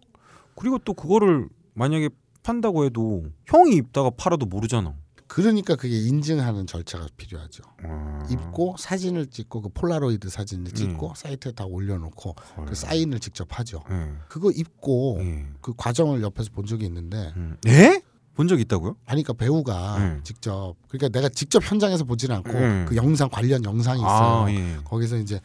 [0.59, 2.09] 그리고 또 그거를 만약에
[2.43, 4.93] 판다고 해도 형이 입다가 팔아도 모르잖아.
[5.27, 7.63] 그러니까 그게 인증하는 절차가 필요하죠.
[7.85, 8.23] 음.
[8.29, 11.13] 입고 사진을 찍고 그 폴라로이드 사진을 찍고 음.
[11.15, 12.65] 사이트에 다 올려놓고 헐.
[12.65, 13.83] 그 사인을 직접 하죠.
[13.89, 14.11] 예.
[14.27, 15.45] 그거 입고 예.
[15.61, 17.55] 그 과정을 옆에서 본 적이 있는데 음.
[17.67, 18.01] 예?
[18.33, 18.97] 본적 있다고요?
[19.05, 20.21] 아니 그러니까 배우가 음.
[20.23, 22.85] 직접 그러니까 내가 직접 현장에서 보지는 않고 음.
[22.89, 24.45] 그 영상 관련 영상이 있어요.
[24.45, 24.77] 아, 예.
[24.83, 25.39] 거기서 이제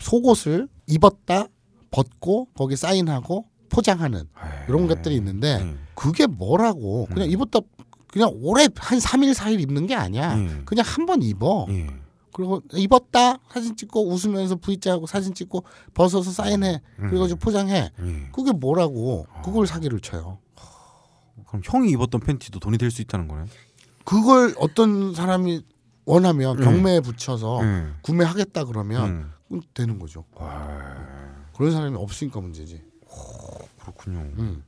[0.00, 1.46] 속옷을 입었다
[1.90, 4.24] 벗고 거기 사인하고 포장하는
[4.68, 5.74] 이런 것들이 있는데 예.
[5.94, 7.32] 그게 뭐라고 그냥 음.
[7.32, 7.60] 입었다
[8.08, 10.36] 그냥 오래 한 3일 4일 입는 게 아니야.
[10.38, 10.62] 예.
[10.64, 11.66] 그냥 한 번 입어.
[11.70, 11.86] 예.
[12.32, 16.80] 그리고 입었다 사진 찍고 웃으면서 V자하고 사진 찍고 벗어서 사인해.
[16.96, 17.90] 그리고 좀 포장해.
[18.00, 18.28] 예.
[18.32, 20.38] 그게 뭐라고 그걸 사기를 쳐요.
[21.46, 23.44] 그럼 형이 입었던 팬티도 돈이 될 수 있다는 거네.
[24.04, 25.64] 그걸 어떤 사람이
[26.04, 26.64] 원하면 음.
[26.64, 27.86] 경매에 붙여서 예.
[28.02, 29.60] 구매하겠다 그러면 음.
[29.74, 30.24] 되는 거죠.
[30.34, 30.96] 와,
[31.56, 32.82] 그런 사람이 없으니까 문제지.
[33.80, 34.18] 그렇군요.
[34.38, 34.62] 음.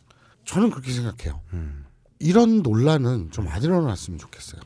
[0.45, 1.41] 저는 그렇게 생각해요.
[1.53, 1.85] 음.
[2.19, 4.61] 이런 논란은 좀 안 일어났으면 좋겠어요.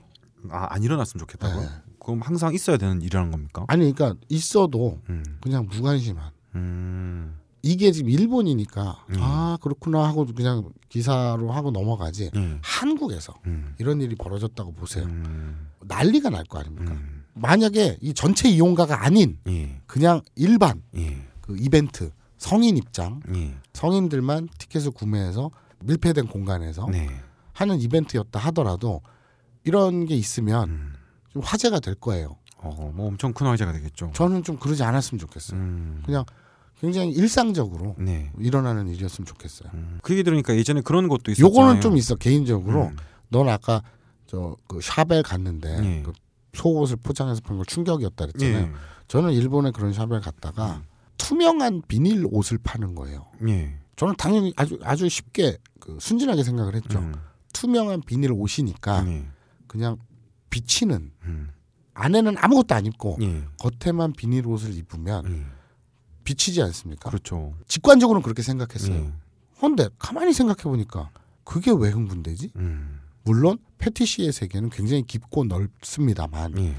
[0.51, 1.63] 아, 안 일어났으면 좋겠다고요?
[1.63, 1.69] 네.
[2.01, 3.65] 그럼 항상 있어야 되는 일이라는 겁니까?
[3.69, 5.25] 아니 그러니까 있어도 음.
[5.41, 6.31] 그냥 무관심한.
[6.55, 7.37] 음.
[7.63, 9.17] 이게 지금 일본이니까 음.
[9.19, 12.31] 아 그렇구나 하고 그냥 기사로 하고 넘어가지.
[12.37, 12.59] 예.
[12.63, 13.75] 한국에서 음.
[13.79, 15.05] 이런 일이 벌어졌다고 보세요.
[15.07, 15.69] 음.
[15.81, 16.93] 난리가 날 거 아닙니까?
[16.93, 17.25] 음.
[17.35, 19.81] 만약에 이 전체 이용가가 아닌 예.
[19.87, 21.27] 그냥 일반 예.
[21.41, 23.55] 그 이벤트 성인 입장 예.
[23.73, 25.51] 성인들만 티켓을 구매해서
[25.85, 27.09] 밀폐된 공간에서 네.
[27.53, 29.01] 하는 이벤트였다 하더라도
[29.65, 30.93] 이런 게 있으면 음.
[31.31, 32.37] 좀 화제가 될 거예요.
[32.59, 34.11] 어, 뭐 엄청 큰 화제가 되겠죠.
[34.15, 35.59] 저는 좀 그러지 않았으면 좋겠어요.
[35.61, 36.03] 음.
[36.05, 36.25] 그냥
[36.81, 38.31] 굉장히 일상적으로 네.
[38.39, 39.71] 일어나는 일이었으면 좋겠어요.
[39.75, 39.99] 음.
[40.03, 41.51] 그 얘기 들으니까 예전에 그런 것도 있었잖아요.
[41.51, 42.87] 요거는 좀 있어 개인적으로.
[42.87, 42.97] 음.
[43.29, 43.83] 넌 아까
[44.27, 46.03] 저 그 샵에 갔는데 예.
[46.03, 46.13] 그
[46.55, 48.67] 속옷을 포장해서 파는 걸 충격이었다 그랬잖아요.
[48.67, 48.73] 예.
[49.09, 50.83] 저는 일본의 그런 샵에 갔다가
[51.17, 53.27] 투명한 비닐 옷을 파는 거예요.
[53.49, 53.79] 예.
[53.97, 56.99] 저는 당연히 아주 아주 쉽게 그 순진하게 생각을 했죠.
[56.99, 57.15] 음.
[57.53, 59.27] 투명한 비닐 옷이니까 예.
[59.67, 59.99] 그냥
[60.51, 61.51] 비치는 음.
[61.95, 63.45] 안에는 아무것도 안 입고 예.
[63.59, 65.47] 겉에만 비닐 옷을 입으면 예.
[66.25, 67.09] 비치지 않습니까?
[67.09, 67.55] 그렇죠.
[67.69, 68.95] 직관적으로는 그렇게 생각했어요.
[68.95, 69.13] 예.
[69.59, 71.11] 근데 가만히 생각해 보니까
[71.45, 72.53] 그게 왜 흥분되지?
[72.57, 73.01] 음.
[73.23, 76.75] 물론 패티시의 세계는 굉장히 깊고 넓습니다만 예.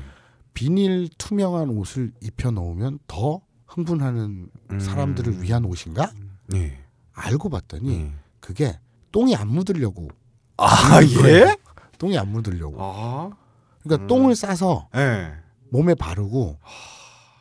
[0.54, 4.80] 비닐 투명한 옷을 입혀 놓으면 더 흥분하는 음.
[4.80, 6.12] 사람들을 위한 옷인가?
[6.56, 6.78] 예.
[7.14, 8.14] 알고 봤더니 예.
[8.40, 8.80] 그게
[9.12, 10.08] 똥이 안 묻으려고
[10.58, 11.56] 아, 예?
[11.98, 13.30] 똥이 안 묻으려고 아.
[13.84, 14.08] 그러니까 음.
[14.08, 15.34] 똥을 싸서 예.
[15.70, 16.58] 몸에 바르고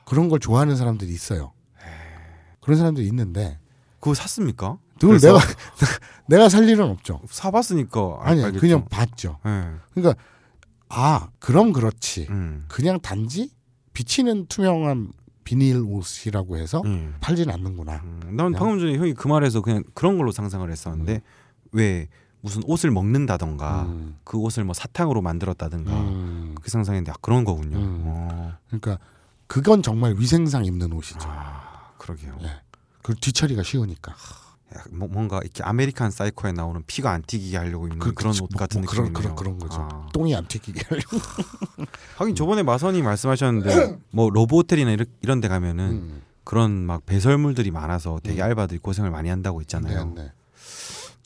[0.05, 1.53] 그런 걸 좋아하는 사람들이 있어요.
[2.61, 3.59] 그런 사람들이 있는데
[4.01, 4.79] 그거 샀습니까?
[5.01, 5.19] 그걸?
[5.21, 5.39] 내가
[6.27, 7.21] 내가 살 일은 없죠.
[7.29, 8.61] 사봤으니까 알- 아니 알겠죠.
[8.61, 9.39] 그냥 봤죠.
[9.47, 9.67] 예.
[9.95, 10.21] 그러니까
[10.89, 12.27] 아 그럼 그렇지.
[12.31, 12.65] 음.
[12.69, 13.51] 그냥 단지
[13.93, 15.13] 비치는 투명한
[15.47, 17.09] 비닐 옷이라고 해서 예.
[17.21, 18.03] 팔지는 않는구나.
[18.03, 21.23] 음, 난 방금 전에 형이 그 말에서 그냥 그런 걸로 상상을 했었는데
[21.71, 22.09] 왜
[22.41, 24.19] 무슨 옷을 먹는다던가 음.
[24.25, 26.51] 그 옷을 뭐 사탕으로 만들었다든가 음.
[26.57, 27.79] 그렇게 상상했는데 아, 그런 거군요.
[27.79, 28.03] 음.
[28.07, 28.55] 어.
[28.67, 28.99] 그러니까
[29.47, 31.21] 그건 정말 위생상 입는 옷이죠.
[31.23, 32.37] 아, 그러게요.
[32.43, 32.51] 예.
[33.03, 34.15] 그 뒤처리가 쉬우니까.
[34.75, 38.43] 야, 뭐, 뭔가 이렇게 아메리칸 사이코에 나오는 피가 안 튀기게 하려고 입는 그- 그런 그치,
[38.43, 39.35] 옷 뭐- 같은 뭐 그런 느낌이네요.
[39.37, 39.81] 그런 그런 거죠.
[39.81, 40.09] 아.
[40.13, 41.19] 똥이 안 튀기게 하려고.
[42.19, 46.23] 하긴 저번에 마선이 말씀하셨는데 뭐 러브호텔이나 이런, 이런 데 가면은 음.
[46.43, 48.45] 그런 막 배설물들이 많아서 되게 음.
[48.47, 50.07] 알바들이 고생을 많이 한다고 있잖아요.
[50.17, 50.33] 네, 네.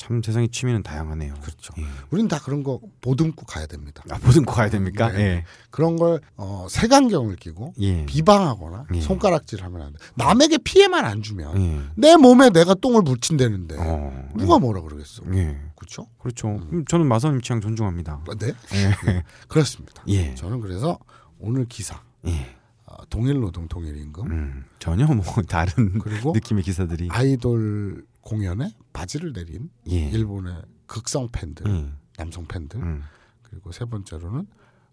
[0.00, 1.34] 참 세상에 취미는 다양하네요.
[1.42, 1.74] 그렇죠.
[1.76, 1.84] 예.
[2.08, 4.02] 우린 다 그런 거 보듬고 가야 됩니다.
[4.08, 5.12] 아, 거 가야 됩니까?
[5.12, 5.44] 네.
[5.68, 8.00] 그런 걸 어, 색안경을 끼고 예.
[8.00, 8.06] 예.
[8.06, 9.00] 비방하거나 예.
[9.02, 9.98] 손가락질하면 안 돼.
[10.14, 11.80] 남에게 피해만 안 주면 예.
[11.96, 14.30] 내 몸에 내가 똥을 묻힌다는데 어.
[14.36, 15.22] 누가 뭐라 그러겠어?
[15.34, 15.60] 예.
[15.76, 16.06] 그렇죠?
[16.18, 16.48] 그렇죠.
[16.48, 18.24] 음, 저는 마선님 취향 존중합니다.
[18.38, 19.22] 네, 예.
[19.48, 20.02] 그렇습니다.
[20.08, 20.34] 예.
[20.34, 20.98] 저는 그래서
[21.38, 22.56] 오늘 기사 예.
[22.86, 29.32] 어, 동일 노동 동일 임금 음, 전혀 뭐 다른 그리고 느낌의 기사들이 아이돌 공연에 바지를
[29.32, 30.08] 내린 예.
[30.08, 31.98] 일본의 극성 팬들, 음.
[32.16, 33.02] 남성 팬들 음.
[33.42, 34.46] 그리고 세 번째로는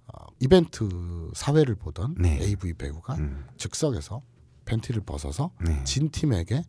[0.07, 0.87] 어, 이벤트
[1.33, 2.39] 사회를 보던 네.
[2.41, 3.45] AV 배우가 음.
[3.57, 4.21] 즉석에서
[4.65, 5.83] 팬티를 벗어서 네.
[5.83, 6.63] 진 팀에게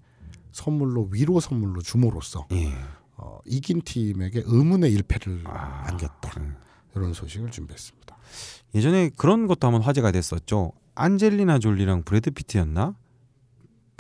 [0.53, 2.73] 선물로 위로 선물로 줌으로써 예.
[3.17, 6.41] 어, 이긴 팀에게 의문의 일패를 아, 안겼다.
[6.41, 6.57] 음.
[6.95, 8.17] 이런 소식을 준비했습니다.
[8.75, 10.73] 예전에 그런 것도 한번 화제가 됐었죠.
[10.95, 12.97] 안젤리나 졸리랑 브래드 피트였나?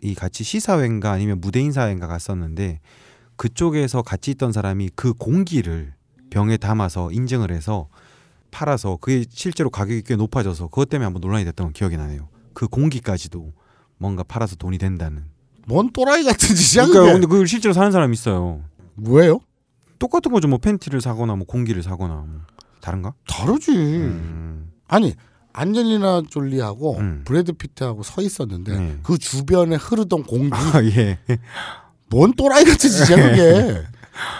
[0.02, 2.80] 이 같이 시사회인가 아니면 무대 인사회인가 갔었는데
[3.38, 5.94] 그쪽에서 같이 있던 사람이 그 공기를
[6.28, 7.88] 병에 담아서 인증을 해서
[8.50, 12.28] 팔아서 그게 실제로 가격이 꽤 높아져서 그것 때문에 한번 논란이 됐던 건 기억이 나네요.
[12.52, 13.52] 그 공기까지도
[13.96, 15.24] 뭔가 팔아서 돈이 된다는.
[15.66, 17.12] 뭔 또라이 같은 짓이야 그러니까 그게.
[17.12, 18.64] 근데 그걸 실제로 사는 사람이 있어요.
[18.94, 19.40] 뭐예요?
[19.98, 20.48] 똑같은 거죠.
[20.48, 22.40] 뭐 팬티를 사거나 뭐 공기를 사거나 뭐
[22.80, 23.14] 다른가?
[23.26, 23.72] 다르지.
[23.72, 24.72] 음.
[24.88, 25.14] 아니
[25.52, 27.22] 안젤리나 졸리하고 음.
[27.24, 28.98] 브래드 피트하고 서 있었는데 네.
[29.02, 31.18] 그 주변에 흐르던 공기 아, 예.
[32.10, 33.82] 뭔 또라이 같은 짓이야 그게.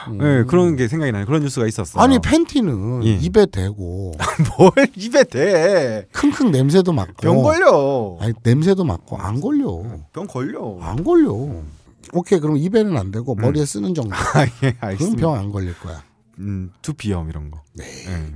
[0.09, 0.19] 음.
[0.19, 1.25] 네, 그런 게 생각이 나요.
[1.25, 2.03] 그런 뉴스가 있었어요.
[2.03, 3.11] 아니 팬티는 예.
[3.15, 4.13] 입에 대고
[4.59, 6.07] 뭘 입에 대?
[6.13, 8.17] 킁킁 냄새도 맡고 병 걸려.
[8.21, 9.83] 아니 냄새도 맡고 안 걸려.
[10.13, 10.79] 병 걸려.
[10.81, 11.31] 안 걸려.
[12.13, 14.15] 오케이 그럼 입에는 안 되고 머리에 쓰는 정도.
[14.17, 15.15] 아, 예, 그럼.
[15.17, 16.03] 병 안 걸릴 거야.
[16.41, 17.63] 음, 두피염 이런 거.
[17.75, 17.85] 네.
[18.09, 18.35] 예.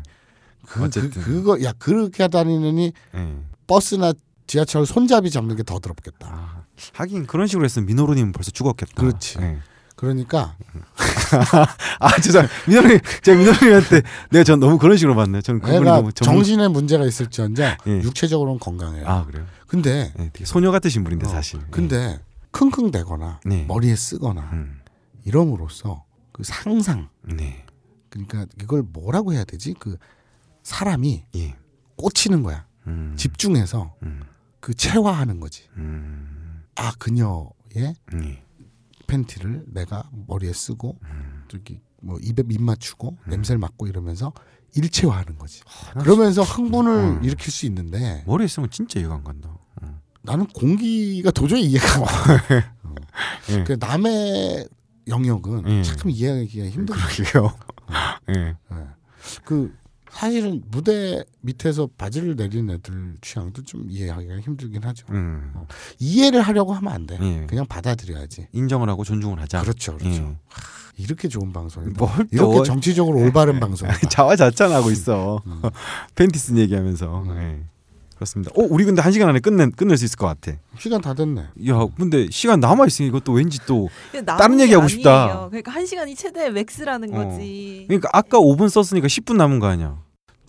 [0.67, 1.11] 그, 어쨌든.
[1.11, 3.35] 그, 그거 야 그렇게 다니느니 예.
[3.67, 4.13] 버스나
[4.47, 6.29] 지하철 손잡이 잡는 게 더 더럽겠다.
[6.31, 6.62] 아,
[6.95, 8.93] 하긴 그런 식으로 했으면 민호로님은 벌써 죽었겠다.
[8.95, 9.39] 그렇지.
[9.41, 9.59] 예.
[9.97, 10.57] 그러니까
[12.01, 12.47] 아 죄송.
[12.67, 15.43] 민호님 제가 민호님한테 내가 전 너무 그런 식으로 봤네.
[15.43, 17.91] 저는 그분이 애가 전문- 정신에 문제가 있을지언정 예.
[18.03, 19.07] 육체적으로는 건강해요.
[19.07, 19.47] 아 그래요.
[19.67, 21.61] 근데 예, 소녀 같으신 분인데 어, 사실.
[21.71, 22.19] 근데
[22.53, 23.65] 킁킁대거나 네.
[23.67, 24.81] 머리에 쓰거나 음.
[25.25, 27.65] 이럼으로써 그 상상 네.
[28.11, 29.75] 그러니까 이걸 뭐라고 해야 되지?
[29.79, 29.97] 그
[30.63, 31.55] 사람이 예.
[31.97, 32.67] 꽂히는 거야.
[32.89, 33.15] 음.
[33.17, 34.23] 집중해서 음.
[34.61, 35.69] 그 체화하는 거지.
[36.79, 36.83] 음.
[36.83, 38.43] 아 그녀의 예.
[39.07, 41.45] 팬티를 내가 머리에 쓰고 음.
[41.49, 44.33] 저기 뭐 입에 입 맞추고 냄새를 맡고 이러면서
[44.75, 45.61] 일체화하는 거지.
[46.01, 47.25] 그러면서 흥분을 음.
[47.25, 49.57] 일으킬 수 있는데 머리에 쓰면 진짜 이해가 안 간다.
[49.83, 50.01] 어.
[50.23, 52.35] 나는 공기가 도저히 이해가 안 가.
[52.85, 52.95] 어.
[53.51, 53.65] 예.
[53.65, 54.69] 그 남의
[55.09, 55.83] 영역은 예.
[55.83, 56.99] 참 이해하기가 힘들어.
[56.99, 57.55] 그러게요.
[58.37, 58.57] 예.
[59.45, 59.75] 그
[60.13, 65.07] 사실은 무대 밑에서 바지를 내리는 애들 취향도 좀 이해하기가 힘들긴 하죠.
[65.11, 65.53] 음.
[65.99, 67.19] 이해를 하려고 하면 안 돼.
[67.21, 67.47] 예.
[67.49, 68.49] 그냥 받아들여야지.
[68.53, 69.63] 인정을 하고 존중을 하자.
[69.63, 70.23] 그렇죠, 그렇죠.
[70.23, 70.37] 예.
[70.99, 73.89] 이렇게 좋은 방송이 뭘 이렇게 또- 정치적으로 올바른 방송.
[74.11, 75.43] 자화자찬하고 있어.
[75.47, 75.63] 음.
[76.15, 77.25] 팬티슨 얘기하면서.
[77.37, 77.61] 예.
[78.15, 78.53] 그렇습니다.
[78.55, 80.57] 어, 우리 근데 한 시간 안에 끝내 끝낼 수 있을 것 같아.
[80.79, 81.41] 시간 다 됐네.
[81.69, 85.23] 야, 근데 시간 남아 있으니 이것도 왠지 또 다른 남은 게 얘기 하고 싶다.
[85.25, 85.49] 아니에요.
[85.51, 87.25] 그러니까 한 시간이 최대 맥스라는 어.
[87.31, 87.85] 거지.
[87.89, 89.99] 그러니까 아까 5분 썼으니까 10분 남은 거 아니야?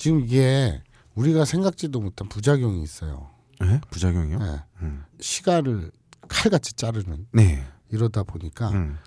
[0.04, 0.84] 지금 이게
[1.16, 3.30] 우리가 생각지도 못한 부작용이 있어요.
[3.64, 3.80] 예?
[3.90, 4.38] 부작용이요?
[4.42, 4.64] 예.
[4.82, 5.06] 음.
[5.22, 5.94] 시간을
[6.28, 7.66] 칼같이 자르는 네.
[7.90, 8.98] 이러다 보니까 음.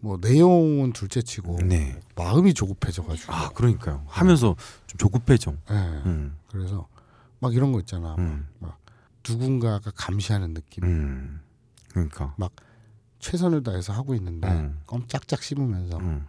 [0.00, 2.00] 뭐 내용은 둘째치고 네.
[2.14, 3.34] 마음이 조급해져가지고.
[3.34, 4.04] 아, 그러니까요.
[4.06, 5.52] 하면서 좀 조급해져.
[5.52, 5.74] 예.
[5.74, 6.38] 음.
[6.48, 6.88] 그래서
[7.38, 8.14] 막 이런 거 있잖아.
[8.18, 8.48] 음.
[9.28, 10.84] 누군가가 감시하는 느낌.
[10.84, 11.40] 음.
[11.90, 12.34] 그러니까.
[13.18, 14.80] 최선을 다해서 하고 있는데 음.
[14.86, 16.26] 껌 짝짝 씹으면서 음.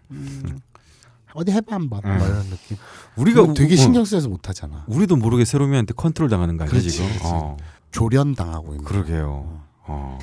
[1.27, 2.17] 음, 어디 해봐 한번 음.
[2.17, 2.77] 뭐 이런 느낌.
[3.15, 4.83] 우리가 되게 우- 신경 쓰여서 못 하잖아.
[4.87, 7.07] 우리도 모르게 세로미한테 컨트롤 당하는 거 아니야 그렇지, 지금?
[7.09, 7.23] 그렇지.
[7.25, 7.57] 어,
[7.91, 8.85] 조련 당하고 있는.
[8.85, 9.61] 그러게요.
[9.87, 10.17] 어.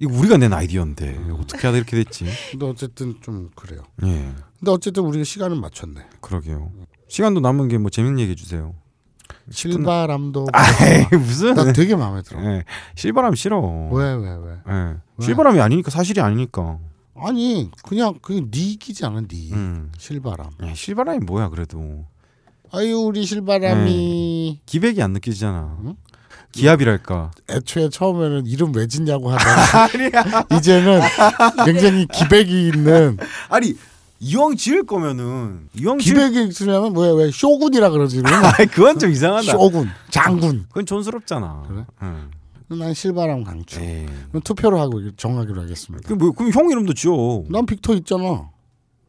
[0.00, 2.26] 이거 우리가 낸 아이디어인데 어떻게 하다 이렇게 됐지?
[2.50, 3.82] 근데 어쨌든 좀 그래요.
[4.04, 6.00] 예, 근데 어쨌든 우리가 시간을 맞췄네.
[6.20, 6.72] 그러게요.
[7.08, 8.74] 시간도 남은 게 뭐 재밌는 얘기 해 주세요.
[9.50, 11.54] 실바람도 아이 무슨?
[11.54, 12.42] 나 되게 마음에 들어.
[12.44, 12.64] 예,
[12.96, 13.60] 실바람 싫어.
[13.92, 14.56] 왜왜 왜?
[14.68, 15.24] 예, 왜?
[15.24, 16.78] 실바람이 아니니까 사실이 아니니까.
[17.16, 19.92] 아니 그냥 그네 얘기지 않아 네 음.
[19.98, 20.50] 실바람.
[20.64, 22.04] 예, 실바람이 뭐야 그래도
[22.72, 25.78] 아유 우리 실바람이 기백이 안 느껴지잖아.
[25.84, 25.96] 응?
[26.52, 27.30] 기압이랄까.
[27.50, 29.88] 애초에 처음에는 이름 왜 짓냐고 하다가
[30.56, 31.00] 이제는
[31.64, 33.16] 굉장히 기백이 있는
[33.48, 33.74] 아니
[34.20, 36.14] 이왕 지을 거면은 이왕 지을.
[36.14, 38.22] 기백이 있으려면 왜왜 쇼군이라 그러지
[38.70, 39.52] 그건 좀 이상하다.
[39.52, 40.64] 쇼군 장군.
[40.68, 41.64] 그건 촌스럽잖아.
[41.68, 41.84] 그래?
[42.02, 42.30] 응.
[42.68, 43.80] 난 실바람 강추.
[43.80, 44.06] 에이.
[44.28, 46.08] 그럼 투표로 하고 정하기로 하겠습니다.
[46.08, 47.44] 그 뭐, 그럼 형 이름도 지어.
[47.48, 48.48] 난 빅터 있잖아.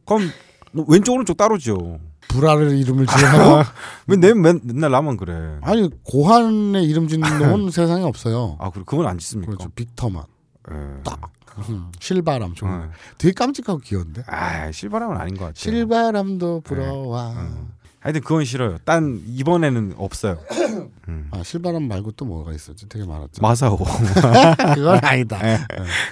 [0.04, 0.30] 그럼
[0.72, 1.98] 너 왼쪽 오른쪽 따로 지어.
[2.28, 3.62] 불알을 이름을 지으라고?
[4.08, 5.58] 왜내 맨, 맨날 나만 그래.
[5.62, 8.56] 아니 고한의 이름 짓는 놈은 세상에 없어요.
[8.58, 9.52] 아 그래 그건 안 짓습니까?
[9.52, 9.70] 그렇죠.
[9.74, 10.24] 빅터만.
[10.72, 11.02] 예.
[11.04, 11.32] 딱.
[11.70, 12.70] 음, 실바람 좋은.
[12.70, 12.90] 어.
[13.16, 14.22] 되게 깜찍하고 귀여운데.
[14.26, 15.54] 아 실바람은 아닌 것 같아요.
[15.54, 17.34] 실바람도 불어와.
[17.34, 17.68] 어.
[18.06, 18.78] 하여튼 그건 싫어요.
[18.84, 20.38] 딴 이번에는 없어요.
[21.08, 21.28] 음.
[21.32, 22.88] 아 실바람 말고 또 뭐가 있었지?
[22.88, 23.42] 되게 많았죠.
[23.42, 23.78] 마사오.
[24.76, 25.40] 그건 아니다.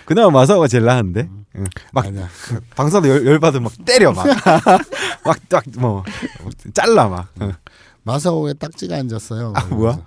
[0.05, 1.29] 그나마 마사오가 제일 나은데.
[1.55, 1.65] 응.
[1.93, 2.29] 막 아니야.
[2.75, 4.27] 방사도 열, 열 받으면 막 때려 막.
[5.25, 6.03] 막딱뭐
[6.73, 7.29] 잘라 막.
[7.43, 7.53] 응.
[8.03, 9.53] 마사오에 딱지가 앉았어요.
[9.55, 10.05] 아, 뭐야?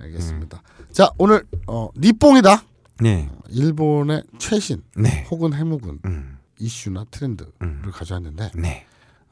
[0.00, 0.60] 알겠습니다.
[0.90, 2.64] 자 오늘 어 니뽕이다.
[2.98, 3.30] 네.
[3.50, 5.24] 일본의 최신 네.
[5.30, 6.38] 혹은 해묵은 음.
[6.58, 7.82] 이슈나 트렌드를 음.
[7.92, 8.86] 가져왔는데 네.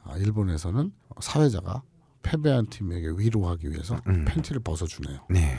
[0.05, 1.81] 아, 일본에서는 사회자가
[2.21, 4.25] 패배한 팀에게 위로하기 위해서 음.
[4.25, 5.25] 팬티를 벗어주네요.
[5.29, 5.57] 네.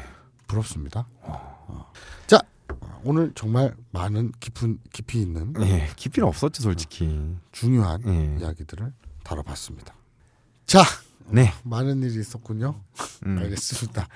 [0.49, 1.07] 부럽습니다.
[1.23, 1.93] 어.
[2.27, 2.41] 자
[2.81, 5.89] 어, 오늘 정말 많은 깊은 깊이 있는 예.
[5.97, 7.37] 깊이는 없었죠 솔직히.
[7.53, 8.39] 중요한 예.
[8.41, 8.93] 이야기들을
[9.25, 9.95] 다뤄봤습니다.
[10.67, 10.83] 자
[11.29, 11.53] 네.
[11.65, 12.81] 많은 일이 있었군요.
[13.27, 13.39] 음.
[13.39, 14.09] 알겠습니다.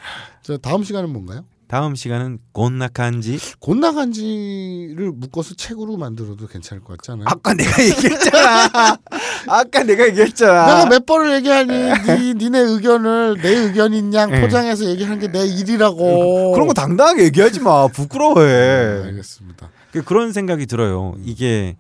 [0.43, 1.45] 자 다음 시간은 뭔가요?
[1.71, 3.39] 다음 시간은 곤나칸지.
[3.61, 7.27] 곤나간지를 묶어서 책으로 만들어도 괜찮을 것 같지 않아요?
[7.29, 8.99] 아까 내가 얘기했잖아.
[9.47, 10.66] 아까 내가 얘기했잖아.
[10.66, 14.41] 내가 몇 번을 얘기하니 니, 니네 의견을 내 의견인 양 예.
[14.41, 16.51] 포장해서 얘기하는 게 내 일이라고.
[16.55, 17.87] 그런 거 당당하게 얘기하지 마.
[17.87, 19.05] 네, 부끄러워해.
[19.05, 19.71] 알겠습니다.
[19.93, 21.11] 그- 그런 생각이 들어요.
[21.18, 21.23] 음.
[21.25, 21.77] 이게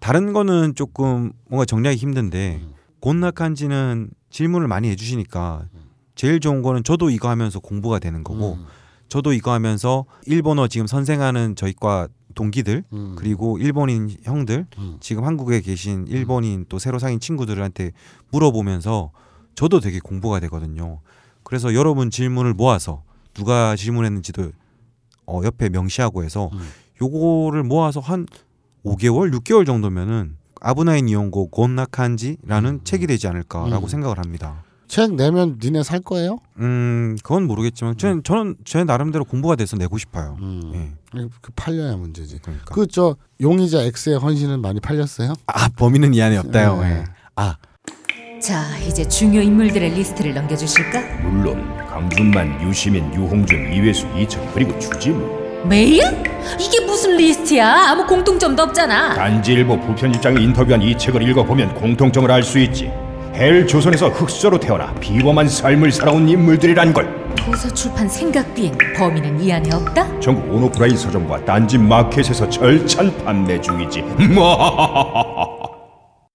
[0.00, 2.72] 다른 거는 조금 뭔가 정리하기 힘든데 음.
[2.98, 5.66] 곤낙한지는 질문을 많이 해주시니까
[6.16, 8.66] 제일 좋은 거는 저도 이거 하면서 공부가 되는 거고 음,
[9.10, 14.96] 저도 이거 하면서 일본어 지금 선생하는 저희과 동기들 음, 그리고 일본인 형들 음.
[15.00, 17.90] 지금 한국에 계신 일본인 또 새로 사귄 친구들한테
[18.30, 19.10] 물어보면서
[19.56, 21.00] 저도 되게 공부가 되거든요.
[21.42, 23.02] 그래서 여러분 질문을 모아서
[23.34, 24.52] 누가 질문했는지도
[25.26, 26.60] 어, 옆에 명시하고 해서 음.
[27.02, 28.26] 요거를 모아서 한
[28.84, 32.80] 5개월, 6개월 정도면은 아브나인 이용고 곤나칸지라는 음.
[32.84, 33.88] 책이 되지 않을까라고 음.
[33.88, 34.62] 생각을 합니다.
[34.90, 36.38] 책 내면 니네 살 거예요?
[36.58, 40.36] 음, 그건 모르겠지만 저는 저는 제 나름대로 공부가 돼서 내고 싶어요.
[40.40, 40.96] 음.
[41.14, 41.28] 예.
[41.40, 42.40] 그 팔려야 문제지.
[42.42, 42.74] 그러니까.
[42.74, 45.34] 그 저 용의자 X의 헌신은 많이 팔렸어요?
[45.46, 46.80] 아, 범인은 이 안에 없다요.
[46.82, 46.90] 네.
[46.90, 47.04] 예.
[47.36, 47.56] 아,
[48.42, 51.00] 자, 이제 중요 인물들의 리스트를 넘겨 주실까?
[51.22, 55.38] 물론 강준만, 유시민, 유홍준, 이외수, 이철 그리고 주진우
[55.68, 56.02] 메일?
[56.58, 57.90] 이게 무슨 리스트야?
[57.90, 59.14] 아무 공통점도 없잖아.
[59.14, 62.90] 딴지일보 부편집장이 인터뷰한 이 책을 읽어보면 공통점을 알 수 있지
[63.40, 69.50] 헬 조선에서 흙수저로 태어나 비범한 삶을 살아온 인물들이란 걸 도서 출판 생각 비행 범인은 이
[69.50, 70.20] 안에 없다?
[70.20, 74.02] 전국 온오프라인 서점과 딴지 마켓에서 절찬 판매 중이지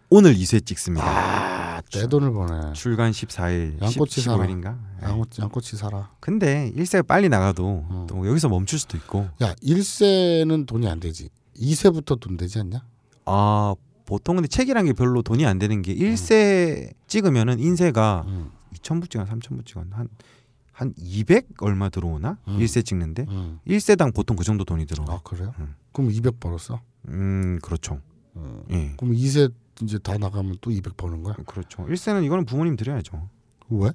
[0.10, 1.06] 오늘 2쇄 찍습니다.
[1.06, 2.74] 아, 내 돈을 버네.
[2.74, 4.38] 출간 14일, 양꼬치 10, 사라.
[4.44, 4.78] 15일인가?
[5.04, 6.10] 양꼬, 양꼬치 사라.
[6.20, 8.08] 근데 1세가 빨리 나가도 어.
[8.10, 9.28] 또 여기서 멈출 수도 있고.
[9.44, 11.30] 야, 1세는 돈이 안 되지.
[11.60, 12.84] 2세부터 돈 되지 않냐?
[13.26, 13.76] 아,
[14.06, 18.52] 보통 근데 책이란 게 별로 돈이 안 되는 게 1세 찍으면은 인세가 음.
[18.74, 22.38] 2,000부 찍은 3,000부 찍은 한한 200 얼마 들어오나?
[22.48, 22.60] 음.
[22.60, 23.60] 1세 찍는데 음.
[23.68, 25.04] 1세당 보통 그 정도 돈이 들어.
[25.08, 25.54] 아, 그래요?
[25.60, 25.76] 음.
[25.92, 26.82] 그럼 200 벌었어?
[27.08, 28.00] 음, 그렇죠.
[28.36, 28.64] 음.
[28.72, 28.94] 예.
[28.98, 29.52] 그럼 2세
[29.82, 31.36] 이제 다 나가면 또200 버는 거야?
[31.46, 31.86] 그렇죠.
[31.86, 33.30] 1세는 이거는 부모님 드려야죠.
[33.70, 33.92] 왜?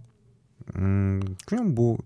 [0.77, 1.97] 음, 그냥 뭐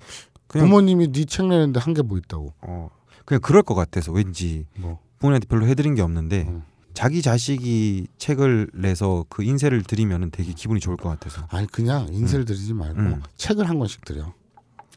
[0.47, 2.53] 그냥 부모님이 네 책 내는데 한게뭐 있다고?
[2.63, 2.89] 어
[3.25, 5.01] 그냥 그럴 것 같아서 왠지 뭐?
[5.19, 6.63] 부모님한테 별로 해드린 게 없는데 음.
[6.95, 11.47] 자기 자식이 책을 내서 그 인세를 드리면은 되게 기분이 좋을 것 같아서.
[11.51, 13.23] 아니 그냥 인쇄를 드리지 말고 음.
[13.37, 14.33] 책을 한 권씩 드려.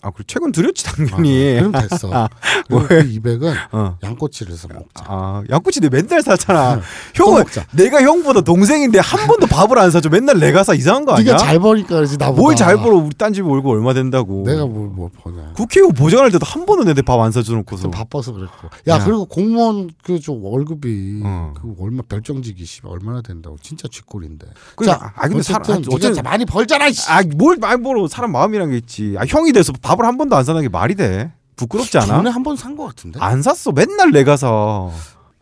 [0.07, 1.55] 아, 그리고 책은 드렸지 아, 당연히.
[1.59, 2.07] 그럼 됐어.
[2.69, 2.87] 뭐.
[2.87, 3.97] 그 200은 어.
[4.01, 5.03] 양꼬치를 해서 먹자.
[5.07, 6.79] 아, 양꼬치 내 맨날 사잖아.
[7.15, 7.43] 또 형은.
[7.73, 10.09] 내가 형보다 동생인데 한 번도 밥을 안 사줘.
[10.09, 11.33] 맨날 내가 사 이상한 거 아니야?
[11.33, 12.41] 네가 잘 버니까 그러지 나보다.
[12.41, 12.95] 뭘 잘 벌어?
[12.97, 14.43] 우리 딴 집 월급 얼마 된다고.
[14.45, 15.53] 내가 뭘, 뭘 버냐.
[15.55, 17.83] 국회의원 보장할 때도 한 번도 내내 밥안 사줘놓고서.
[17.83, 18.67] 좀 바빠서 그랬고.
[18.87, 19.03] 야, 야.
[19.03, 21.53] 그리고 공무원 그 좀 월급이 어.
[21.61, 24.47] 그 얼마 별정직이 씨 얼마나 된다고 진짜 쥐꼴인데.
[24.75, 26.89] 그래, 아, 근데 사람- 어쨌든- 진짜 많이 벌잖아.
[26.91, 27.09] 씨.
[27.11, 28.07] 아, 뭘 많이 벌어.
[28.07, 29.15] 사람 마음이란 게 있지.
[29.17, 31.31] 아, 형이 돼서 밥을 한 번도 안 사는 게 말이 돼.
[31.55, 32.07] 부끄럽지 않아?
[32.07, 33.19] 전에 한번산거 같은데.
[33.21, 33.71] 안 샀어.
[33.71, 34.47] 맨날 내가 사.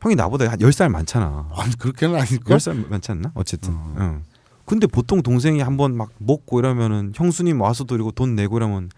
[0.02, 1.50] 형이 나보다 한 10살 많잖아.
[1.56, 2.58] 아니 그렇게는 아닐걸.
[2.58, 3.32] 10살 많지 않나?
[3.34, 3.74] 어쨌든.
[3.74, 3.96] 어.
[4.00, 4.24] 응.
[4.66, 8.90] 근데 보통 동생이 한번 막 먹고 이러면은 형수님 와서 드리고 돈 내고 이러면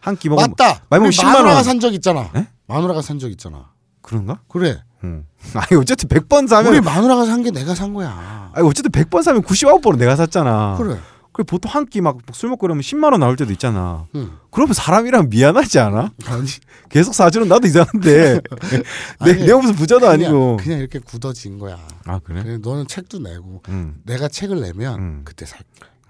[0.00, 0.82] 한 끼 먹으면 맞다.
[0.88, 1.64] 많이 먹으면 우리 10만 마누라가 원.
[1.64, 2.30] 산적 있잖아.
[2.34, 2.46] 에?
[2.66, 3.70] 마누라가 산 적 있잖아.
[4.00, 4.40] 그런가?
[4.48, 4.82] 그래.
[5.04, 5.26] 응.
[5.54, 8.50] 아니 어쨌든 100번 사면 우리 마누라가 산 게 내가 산 거야.
[8.54, 10.76] 아니 어쨌든 100번 사면 99번은 내가 샀잖아.
[10.78, 10.98] 그래.
[11.32, 14.06] 그래 보통 한 끼 막 술 먹고 이러면 10만 원 나올 때도 있잖아.
[14.14, 14.32] 응.
[14.50, 16.12] 그러면 사람이랑 미안하지 않아?
[16.26, 16.46] 아니
[16.90, 18.40] 계속 사주는 나도 이상한데
[19.24, 21.78] 내, 아니, 내가 무슨 부자도 그냥, 아니고 그냥 이렇게 굳어진 거야.
[22.04, 22.58] 아 그래?
[22.58, 23.94] 너는 책도 내고 응.
[24.04, 25.22] 내가 책을 내면 음.
[25.24, 25.60] 그때 살.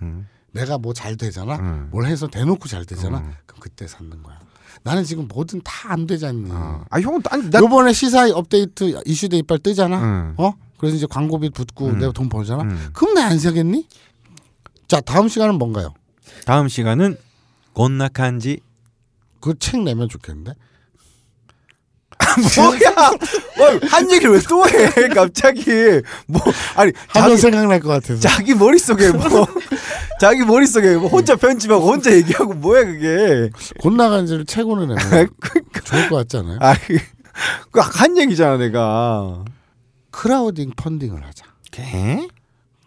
[0.03, 0.27] 응.
[0.53, 1.57] 내가 뭐 잘 되잖아.
[1.61, 1.89] 응.
[1.93, 3.19] 뭘 해서 대놓고 잘 되잖아.
[3.19, 3.33] 음.
[3.47, 4.39] 그럼 그때 사는 거야.
[4.83, 6.49] 나는 지금 뭐든 다 안 되잖니.
[6.51, 10.03] 아, 아 형은 아니 나 요번에 시사 업데이트 이슈 대 이빨 뜨잖아.
[10.03, 10.35] 응.
[10.39, 10.53] 어?
[10.79, 11.99] 그래서 이제 광고비 붙고 음.
[12.01, 12.65] 내가 돈 벌잖아.
[12.65, 12.79] 응.
[12.93, 13.87] 그럼 나 안 사겠니?
[14.93, 15.95] 자 다음 시간은 뭔가요?
[16.45, 17.17] 다음 시간은
[17.73, 18.61] 곤나칸지
[19.41, 20.53] 그 책 내면 좋겠는데.
[22.19, 23.09] 뭐야?
[23.09, 25.09] 어, 한 얘기를 왜 또 해?
[25.09, 25.65] 갑자기
[26.27, 26.43] 뭐
[26.77, 28.21] 아니 하면 자기, 생각날 것 같아서.
[28.21, 29.47] 자기 머릿속에 뭐
[30.21, 33.49] 자기 머릿속에 뭐 혼자 편집하고 혼자 얘기하고 뭐야 그게?
[33.81, 35.31] 곧 나간 지를 최고는 내면
[35.85, 36.59] 좋을 것 같지 않아요?
[36.61, 36.75] 아,
[37.71, 39.43] 그한 얘기잖아 내가.
[40.11, 41.47] 크라우딩 펀딩을 하자.
[41.71, 42.29] 개?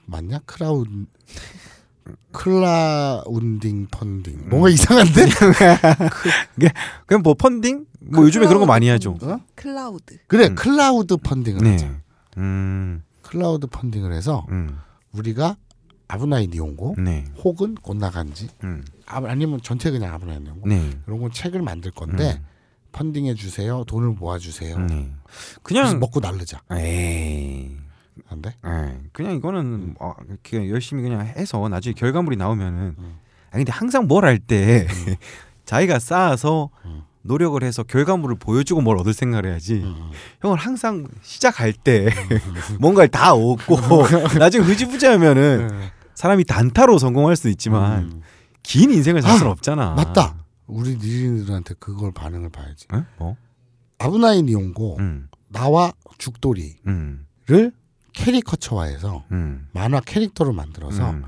[0.06, 0.42] 맞냐?
[0.46, 0.86] 크라우
[2.32, 4.50] 클라 운딩 펀딩.
[4.50, 5.26] 뭔가 이상한데?
[7.08, 7.86] 그냥 뭐 펀딩?
[8.00, 9.18] 뭐 요즘에 그런 거 많이 하죠.
[9.22, 9.40] 어?
[9.56, 10.18] 크라우드.
[10.28, 10.56] 그래, 음.
[10.56, 11.88] 크라우드 펀딩을 하자.
[11.88, 11.96] 네.
[12.38, 13.04] 음.
[13.22, 14.78] 크라우드 펀딩을 해서 음.
[15.14, 15.58] 우리가
[16.08, 17.26] 아부나이 니홍고 네.
[17.44, 18.86] 혹은 곤나 간지 음.
[19.08, 20.92] 아, 아니면 전체 그냥 아부나이 니홍고 네.
[21.08, 22.42] 이런 거 책을 만들 건데
[22.92, 23.84] 펀딩해 주세요.
[23.86, 24.76] 돈을 모아 주세요.
[24.76, 24.88] 음.
[24.88, 25.12] 네.
[25.64, 26.62] 그냥 먹고 날르자.
[26.72, 27.85] 에이.
[28.30, 28.56] 안 돼?
[28.66, 33.20] 예, 그냥 이거는 어, 이렇게 열심히 그냥 해서 나중에 결과물이 나오면은 음.
[33.52, 34.88] 아 근데 항상 뭘 할 때
[35.66, 37.04] 자기가 쌓아서 음.
[37.24, 40.12] 노력을 해서 결과물을 보여주고 뭘 얻을 생각을 해야지 음.
[40.42, 42.10] 형은 항상 시작할 때
[42.80, 43.76] 뭔가를 다 얻고
[44.38, 45.92] 나중에 흐지부지하면은 네.
[46.14, 48.22] 사람이 단타로 성공할 수 있지만 음.
[48.62, 50.36] 긴 인생을 살 수는 아, 없잖아 맞다.
[50.68, 52.88] 우리 니린들한테 그걸 반응을 봐야지.
[52.94, 53.06] 응?
[53.18, 53.36] 뭐?
[54.00, 57.26] 아브나인 이용고 음, 나와 죽돌이를 음,
[58.16, 61.24] 캐리커처화해서 음, 만화 캐릭터로 만들어서 음.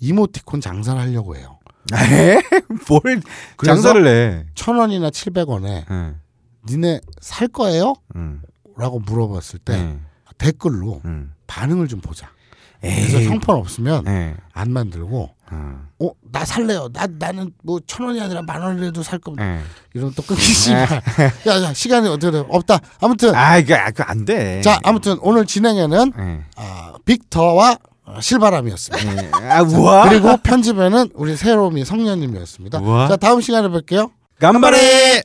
[0.00, 1.58] 이모티콘 장사를 하려고 해요.
[1.92, 2.40] 에?
[2.88, 3.22] 뭘
[3.64, 4.46] 장사를 해?
[4.54, 6.20] 천 원이나 칠백 원에 응,
[6.66, 7.94] 니네 살 거예요?
[8.16, 8.42] 응,
[8.76, 10.04] 라고 물어봤을 때 응,
[10.38, 11.32] 댓글로 응.
[11.46, 12.30] 반응을 좀 보자.
[12.82, 13.08] 에이.
[13.08, 14.36] 그래서 형편 없으면 예.
[14.52, 16.88] 안 만들고 어, 어 나 살래요.
[16.92, 19.44] 나 나는 뭐 천 원이 아니라 만 원이라도 살 겁니다.
[19.94, 20.72] 이러면 또 끊기지.
[20.72, 22.44] 야야 시간이 어떻게 돼?
[22.48, 22.78] 없다.
[23.00, 24.60] 아무튼 아 이거 아, 그안 돼.
[24.62, 26.12] 자 아무튼 오늘 진행에는
[26.56, 27.76] 어, 빅터와
[28.20, 29.14] 실바람이었습니다.
[29.22, 29.30] 네.
[29.32, 30.08] 아, 우와.
[30.08, 32.78] 그리고 편집에는 우리 새로미 성년님이었습니다.
[32.80, 33.08] 우와.
[33.08, 34.10] 자 다음 시간에 뵐게요.
[34.40, 35.22] 간발에.